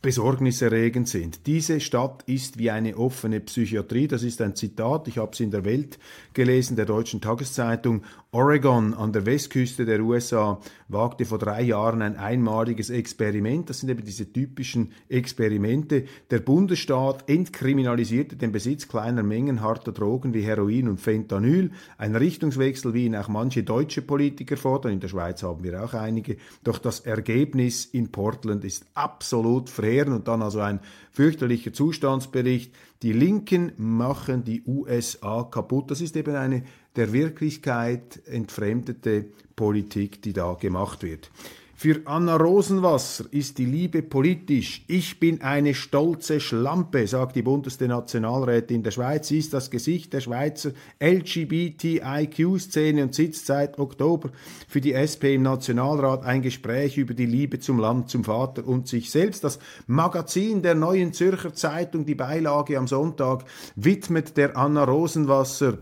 besorgniserregend 0.03 1.09
sind. 1.09 1.47
Diese 1.47 1.81
Stadt 1.81 2.23
ist 2.27 2.59
wie 2.59 2.71
eine 2.71 2.97
offene 2.97 3.41
Psychiatrie. 3.41 4.09
Das 4.09 4.23
ist 4.23 4.41
ein 4.41 4.55
Zitat, 4.55 5.09
ich 5.09 5.19
habe 5.19 5.33
es 5.33 5.41
in 5.41 5.51
der 5.51 5.65
Welt 5.65 5.99
gelesen, 6.33 6.77
der 6.77 6.87
deutschen 6.87 7.21
Tageszeitung. 7.21 8.03
Oregon 8.37 8.93
an 8.93 9.15
der 9.15 9.25
Westküste 9.25 9.87
der 9.87 10.01
USA 10.01 10.61
wagte 10.89 11.25
vor 11.25 11.39
drei 11.39 11.63
Jahren 11.63 12.03
ein 12.03 12.17
einmaliges 12.17 12.91
Experiment. 12.91 13.71
Das 13.71 13.81
sind 13.81 13.89
eben 13.89 14.05
diese 14.05 14.31
typischen 14.31 14.93
Experimente. 15.09 16.05
Der 16.31 16.41
Bundesstaat 16.41 17.31
entkriminalisierte 17.31 18.37
den 18.37 18.53
Besitz 18.53 18.89
kleiner 18.89 19.23
Mengen 19.23 19.63
harter 19.63 19.93
Drogen 19.93 20.35
wie 20.35 20.43
Heroin 20.43 20.89
und 20.89 21.01
Fentanyl. 21.01 21.71
Ein 21.97 22.15
Richtungswechsel, 22.15 22.93
wie 22.93 23.07
ihn 23.07 23.17
auch 23.17 23.29
manche 23.29 23.63
deutsche 23.63 24.03
Politiker 24.03 24.59
fordern. 24.59 24.93
In 24.93 25.01
der 25.01 25.09
Schweiz 25.09 25.43
haben 25.43 25.65
wir 25.65 25.83
auch 25.83 25.95
einige. 25.95 26.37
Doch 26.63 26.79
das 26.79 27.01
Ergebnis 27.01 27.87
in 27.87 28.13
Portland 28.13 28.65
ist 28.65 28.85
absolut 28.93 29.71
verheerend 29.87 30.17
und 30.17 30.29
dann 30.29 30.43
also 30.43 30.61
ein 30.61 30.81
fürchterlicher 31.13 31.73
Zustandsbericht. 31.73 32.75
Die 33.03 33.13
Linken 33.13 33.73
machen 33.77 34.43
die 34.45 34.63
USA 34.67 35.45
kaputt. 35.45 35.91
Das 35.91 36.01
ist 36.01 36.17
eben 36.17 36.35
eine 36.35 36.65
der 36.97 37.13
Wirklichkeit 37.13 38.21
entfremdete 38.27 39.27
Politik, 39.55 40.23
die 40.23 40.33
da 40.33 40.55
gemacht 40.55 41.03
wird. 41.03 41.31
Für 41.79 42.01
Anna 42.07 42.37
Rosenwasser 42.37 43.27
ist 43.33 43.59
die 43.59 43.67
Liebe 43.67 44.01
politisch. 44.01 44.83
Ich 44.87 45.21
bin 45.21 45.43
eine 45.43 45.75
stolze 45.75 46.41
Schlampe, 46.41 47.07
sagt 47.07 47.37
die 47.37 47.43
buntesten 47.43 47.89
Nationalrätin 47.89 48.83
der 48.83 48.93
Schweiz. 48.93 49.29
Sie 49.29 49.41
ist 49.41 49.53
das 49.53 49.71
Gesicht 49.71 50.15
der 50.15 50.21
Schweizer 50.21 50.71
LGBTIQ-Szene 51.01 53.03
und 53.03 53.15
sitzt 53.15 53.45
seit 53.45 53.79
Oktober 53.79 54.31
für 54.67 54.81
die 54.81 54.95
SP 54.97 55.35
im 55.35 55.43
Nationalrat 55.43 56.25
ein 56.25 56.41
Gespräch 56.41 56.97
über 56.97 57.13
die 57.13 57.27
Liebe 57.27 57.59
zum 57.59 57.79
Land, 57.79 58.09
zum 58.09 58.25
Vater 58.25 58.67
und 58.67 58.89
sich 58.89 59.11
selbst. 59.11 59.45
Das 59.45 59.59
Magazin 59.87 60.63
der 60.63 60.77
Neuen 60.77 61.13
Zürcher 61.13 61.53
Zeitung, 61.53 62.07
die 62.07 62.15
Beilage 62.15 62.79
am 62.79 62.89
Sonntag, 62.89 63.45
widmet 63.75 64.39
der 64.39 64.57
Anna 64.57 64.85
Rosenwasser 64.85 65.77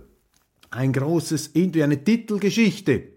ein 0.73 0.93
großes 0.93 1.53
eine 1.55 2.03
Titelgeschichte 2.03 3.14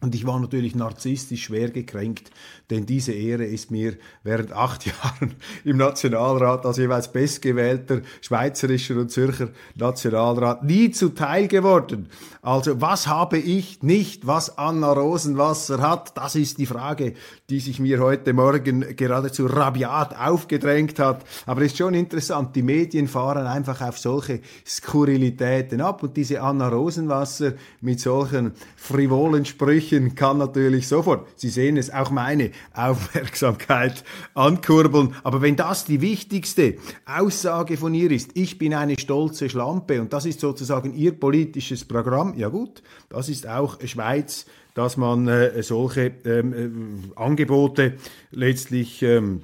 und 0.00 0.14
ich 0.14 0.26
war 0.26 0.38
natürlich 0.38 0.74
narzisstisch 0.74 1.44
schwer 1.44 1.70
gekränkt, 1.70 2.30
denn 2.70 2.84
diese 2.84 3.12
Ehre 3.12 3.44
ist 3.44 3.70
mir 3.70 3.96
während 4.24 4.52
acht 4.52 4.86
Jahren 4.86 5.34
im 5.64 5.76
Nationalrat 5.76 6.66
als 6.66 6.78
jeweils 6.78 7.12
bestgewählter 7.12 8.00
schweizerischer 8.20 8.96
und 8.96 9.10
Zürcher 9.10 9.48
Nationalrat 9.76 10.64
nie 10.64 10.90
zuteil 10.90 11.48
geworden. 11.48 12.08
Also 12.42 12.80
was 12.80 13.06
habe 13.06 13.38
ich 13.38 13.82
nicht, 13.82 14.26
was 14.26 14.58
Anna 14.58 14.92
Rosenwasser 14.92 15.80
hat? 15.80 16.16
Das 16.16 16.34
ist 16.34 16.58
die 16.58 16.66
Frage, 16.66 17.14
die 17.50 17.60
sich 17.60 17.80
mir 17.80 18.00
heute 18.00 18.32
Morgen 18.32 18.96
geradezu 18.96 19.46
rabiat 19.46 20.16
aufgedrängt 20.18 20.98
hat. 20.98 21.24
Aber 21.46 21.62
es 21.62 21.72
ist 21.72 21.78
schon 21.78 21.94
interessant, 21.94 22.54
die 22.56 22.62
Medien 22.62 23.08
fahren 23.08 23.46
einfach 23.46 23.80
auf 23.80 23.98
solche 23.98 24.40
Skurrilitäten 24.66 25.80
ab 25.80 26.02
und 26.02 26.16
diese 26.16 26.40
Anna 26.40 26.68
Rosenwasser 26.68 27.52
mit 27.80 28.00
solchen 28.00 28.52
frivolen 28.76 29.44
Sprüchen 29.44 30.14
kann 30.14 30.38
natürlich 30.38 30.88
sofort, 30.88 31.26
Sie 31.36 31.48
sehen 31.48 31.76
es, 31.76 31.92
auch 31.92 32.10
meine 32.10 32.50
Aufmerksamkeit 32.72 34.04
ankurbeln. 34.34 35.14
Aber 35.22 35.42
wenn 35.42 35.56
das 35.56 35.84
die 35.84 36.00
wichtigste 36.00 36.76
Aussage 37.04 37.76
von 37.76 37.94
ihr 37.94 38.10
ist, 38.10 38.30
ich 38.34 38.58
bin 38.58 38.74
eine 38.74 38.98
stolze 38.98 39.48
Schlampe 39.48 40.00
und 40.00 40.12
das 40.12 40.26
ist 40.26 40.40
sozusagen 40.40 40.94
ihr 40.94 41.12
politisches 41.12 41.84
Programm, 41.84 42.34
ja 42.36 42.48
gut, 42.48 42.82
das 43.08 43.28
ist 43.28 43.48
auch 43.48 43.78
Schweiz, 43.84 44.46
dass 44.74 44.96
man 44.96 45.26
äh, 45.26 45.62
solche 45.62 46.12
ähm, 46.24 46.52
äh, 46.52 47.18
Angebote 47.18 47.94
letztlich 48.30 49.02
ähm, 49.02 49.42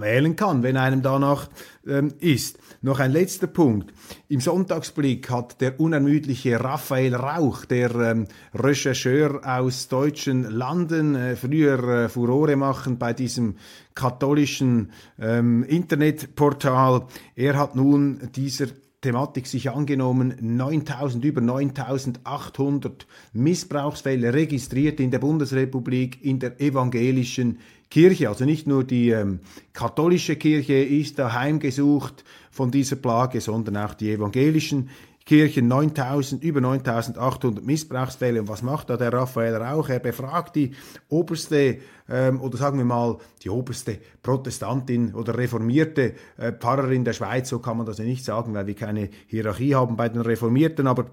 wählen 0.00 0.36
kann, 0.36 0.62
wenn 0.62 0.76
einem 0.76 1.02
danach 1.02 1.48
ähm, 1.86 2.12
ist. 2.20 2.58
Noch 2.82 2.98
ein 2.98 3.12
letzter 3.12 3.46
Punkt. 3.46 3.92
Im 4.28 4.40
Sonntagsblick 4.40 5.28
hat 5.28 5.60
der 5.60 5.78
unermüdliche 5.78 6.58
Raphael 6.58 7.14
Rauch, 7.14 7.64
der 7.66 7.94
ähm, 7.94 8.26
Rechercheur 8.54 9.40
aus 9.44 9.88
deutschen 9.88 10.44
Landen, 10.44 11.14
äh, 11.14 11.36
früher 11.36 12.04
äh, 12.04 12.08
Furore 12.08 12.56
machen 12.56 12.98
bei 12.98 13.12
diesem 13.12 13.56
katholischen 13.94 14.92
ähm, 15.18 15.62
Internetportal, 15.64 17.06
er 17.36 17.58
hat 17.58 17.76
nun 17.76 18.30
dieser 18.34 18.68
Thematik 19.00 19.46
sich 19.46 19.70
angenommen, 19.70 20.34
9000, 20.40 21.24
über 21.24 21.40
9800 21.40 23.06
Missbrauchsfälle 23.32 24.34
registriert 24.34 25.00
in 25.00 25.10
der 25.10 25.20
Bundesrepublik 25.20 26.22
in 26.22 26.38
der 26.38 26.60
evangelischen 26.60 27.60
Kirche. 27.90 28.28
Also 28.28 28.44
nicht 28.44 28.66
nur 28.66 28.84
die 28.84 29.10
ähm, 29.10 29.40
katholische 29.72 30.36
Kirche 30.36 30.74
ist 30.74 31.18
da 31.18 31.34
heimgesucht 31.34 32.24
von 32.50 32.70
dieser 32.70 32.96
Plage, 32.96 33.40
sondern 33.40 33.76
auch 33.76 33.94
die 33.94 34.12
evangelischen 34.12 34.88
Kirchen 35.26 35.68
9000, 35.68 36.42
über 36.42 36.60
9800 36.60 37.64
Missbrauchsfälle. 37.64 38.40
Und 38.40 38.48
was 38.48 38.62
macht 38.62 38.90
da 38.90 38.96
der 38.96 39.12
Raphael 39.12 39.56
Rauch? 39.56 39.88
Er 39.88 39.98
befragt 39.98 40.56
die 40.56 40.72
oberste 41.08 41.78
ähm, 42.08 42.40
oder 42.40 42.56
sagen 42.56 42.78
wir 42.78 42.84
mal 42.84 43.18
die 43.42 43.50
oberste 43.50 43.98
Protestantin 44.22 45.14
oder 45.14 45.36
reformierte 45.36 46.14
äh, 46.36 46.52
Pfarrerin 46.52 47.04
der 47.04 47.12
Schweiz. 47.12 47.48
So 47.48 47.58
kann 47.58 47.76
man 47.76 47.86
das 47.86 47.98
ja 47.98 48.04
nicht 48.04 48.24
sagen, 48.24 48.54
weil 48.54 48.66
wir 48.66 48.74
keine 48.74 49.10
Hierarchie 49.26 49.74
haben 49.74 49.96
bei 49.96 50.08
den 50.08 50.22
Reformierten. 50.22 50.86
Aber 50.86 51.06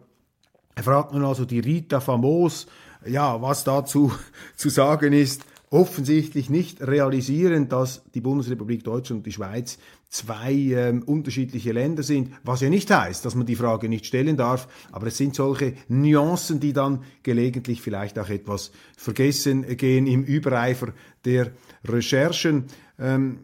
er 0.74 0.84
fragt 0.84 1.12
nun 1.14 1.26
also 1.26 1.46
die 1.46 1.60
Rita 1.60 2.00
Famos, 2.00 2.68
ja, 3.06 3.40
was 3.42 3.64
dazu 3.64 4.12
zu 4.56 4.70
sagen 4.70 5.14
ist 5.14 5.44
offensichtlich 5.70 6.50
nicht 6.50 6.82
realisieren, 6.82 7.68
dass 7.68 8.02
die 8.14 8.22
Bundesrepublik 8.22 8.84
Deutschland 8.84 9.20
und 9.20 9.26
die 9.26 9.34
Schweiz 9.34 9.78
zwei 10.10 10.54
ähm, 10.54 11.04
unterschiedliche 11.04 11.74
Länder 11.74 12.04
sind, 12.04 12.32
was 12.44 12.62
ja 12.62 12.70
nicht 12.70 12.90
heißt, 12.90 13.26
dass 13.26 13.36
man 13.36 13.46
die 13.46 13.58
Frage 13.58 13.90
nicht 13.90 14.06
stellen 14.06 14.38
darf, 14.38 14.70
aber 14.92 15.08
es 15.08 15.18
sind 15.18 15.36
solche 15.36 15.74
Nuancen, 15.90 16.62
die 16.62 16.72
dann 16.72 17.04
gelegentlich 17.24 17.82
vielleicht 17.82 18.18
auch 18.18 18.30
etwas 18.30 18.72
vergessen 18.96 19.76
gehen 19.76 20.08
im 20.08 20.24
Übereifer 20.24 20.94
der 21.26 21.52
Recherchen. 21.84 22.66
Ähm, 22.98 23.40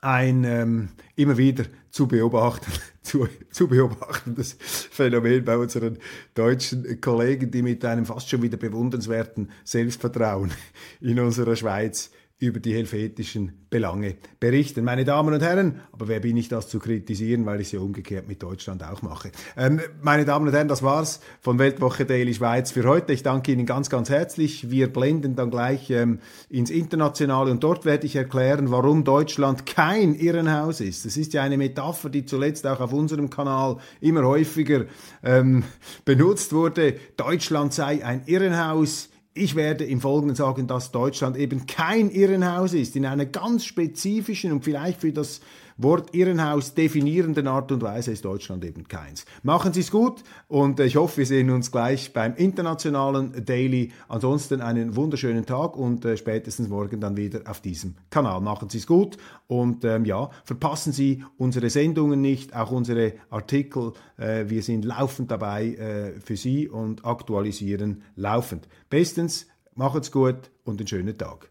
ein 0.00 0.44
ähm, 0.44 0.88
immer 1.16 1.36
wieder 1.36 1.64
zu 1.96 2.06
beobachten, 2.06 2.70
zu, 3.02 3.26
zu 3.50 3.68
beobachtendes 3.68 4.58
Phänomen 4.60 5.42
bei 5.46 5.56
unseren 5.56 5.96
deutschen 6.34 7.00
Kollegen, 7.00 7.50
die 7.50 7.62
mit 7.62 7.82
einem 7.86 8.04
fast 8.04 8.28
schon 8.28 8.42
wieder 8.42 8.58
bewundernswerten 8.58 9.50
Selbstvertrauen 9.64 10.52
in 11.00 11.18
unserer 11.18 11.56
Schweiz 11.56 12.10
über 12.38 12.60
die 12.60 12.74
helvetischen 12.74 13.66
Belange 13.70 14.16
berichten. 14.40 14.84
Meine 14.84 15.06
Damen 15.06 15.32
und 15.32 15.42
Herren, 15.42 15.80
aber 15.90 16.06
wer 16.06 16.20
bin 16.20 16.36
ich 16.36 16.48
das 16.48 16.68
zu 16.68 16.78
kritisieren, 16.78 17.46
weil 17.46 17.62
ich 17.62 17.68
es 17.68 17.72
ja 17.72 17.80
umgekehrt 17.80 18.28
mit 18.28 18.42
Deutschland 18.42 18.84
auch 18.84 19.00
mache. 19.00 19.32
Ähm, 19.56 19.80
meine 20.02 20.26
Damen 20.26 20.46
und 20.46 20.52
Herren, 20.52 20.68
das 20.68 20.82
war's 20.82 21.20
von 21.40 21.58
Weltwoche 21.58 22.04
Daily 22.04 22.34
Schweiz 22.34 22.72
für 22.72 22.84
heute. 22.84 23.14
Ich 23.14 23.22
danke 23.22 23.52
Ihnen 23.52 23.64
ganz, 23.64 23.88
ganz 23.88 24.10
herzlich. 24.10 24.70
Wir 24.70 24.92
blenden 24.92 25.34
dann 25.34 25.50
gleich 25.50 25.90
ähm, 25.90 26.18
ins 26.50 26.68
Internationale 26.68 27.50
und 27.50 27.64
dort 27.64 27.86
werde 27.86 28.04
ich 28.04 28.16
erklären, 28.16 28.70
warum 28.70 29.04
Deutschland 29.04 29.64
kein 29.64 30.14
Irrenhaus 30.14 30.82
ist. 30.82 31.06
Das 31.06 31.16
ist 31.16 31.32
ja 31.32 31.42
eine 31.42 31.56
Metapher, 31.56 32.10
die 32.10 32.26
zuletzt 32.26 32.66
auch 32.66 32.80
auf 32.80 32.92
unserem 32.92 33.30
Kanal 33.30 33.78
immer 34.02 34.24
häufiger 34.24 34.84
ähm, 35.22 35.64
benutzt 36.04 36.52
wurde. 36.52 36.96
Deutschland 37.16 37.72
sei 37.72 38.04
ein 38.04 38.22
Irrenhaus 38.26 39.08
ich 39.36 39.54
werde 39.54 39.84
im 39.84 40.00
Folgenden 40.00 40.34
sagen, 40.34 40.66
dass 40.66 40.92
Deutschland 40.92 41.36
eben 41.36 41.66
kein 41.66 42.10
Irrenhaus 42.10 42.72
ist, 42.72 42.96
in 42.96 43.04
einer 43.04 43.26
ganz 43.26 43.64
spezifischen 43.64 44.50
und 44.50 44.64
vielleicht 44.64 45.02
für 45.02 45.12
das 45.12 45.40
Wort 45.78 46.14
Irrenhaus 46.14 46.72
definierenden 46.74 47.46
Art 47.46 47.70
und 47.70 47.82
Weise 47.82 48.12
ist 48.12 48.24
Deutschland 48.24 48.64
eben 48.64 48.88
keins. 48.88 49.26
Machen 49.42 49.74
Sie 49.74 49.80
es 49.80 49.90
gut 49.90 50.22
und 50.48 50.80
ich 50.80 50.96
hoffe, 50.96 51.18
wir 51.18 51.26
sehen 51.26 51.50
uns 51.50 51.70
gleich 51.70 52.14
beim 52.14 52.34
internationalen 52.34 53.44
Daily. 53.44 53.92
Ansonsten 54.08 54.62
einen 54.62 54.96
wunderschönen 54.96 55.44
Tag 55.44 55.76
und 55.76 56.04
äh, 56.04 56.16
spätestens 56.16 56.68
morgen 56.68 57.00
dann 57.00 57.16
wieder 57.16 57.40
auf 57.46 57.60
diesem 57.60 57.96
Kanal. 58.08 58.40
Machen 58.40 58.70
Sie 58.70 58.78
es 58.78 58.86
gut 58.86 59.18
und 59.48 59.84
ähm, 59.84 60.06
ja, 60.06 60.30
verpassen 60.44 60.92
Sie 60.92 61.24
unsere 61.36 61.68
Sendungen 61.68 62.20
nicht, 62.22 62.56
auch 62.56 62.70
unsere 62.70 63.12
Artikel. 63.28 63.92
Äh, 64.16 64.48
wir 64.48 64.62
sind 64.62 64.84
laufend 64.84 65.30
dabei 65.30 65.74
äh, 65.74 66.20
für 66.20 66.36
Sie 66.36 66.68
und 66.68 67.04
aktualisieren 67.04 68.02
laufend. 68.14 68.66
Bestens, 68.88 69.46
macht's 69.74 70.10
gut 70.10 70.50
und 70.64 70.80
einen 70.80 70.86
schönen 70.86 71.18
Tag. 71.18 71.50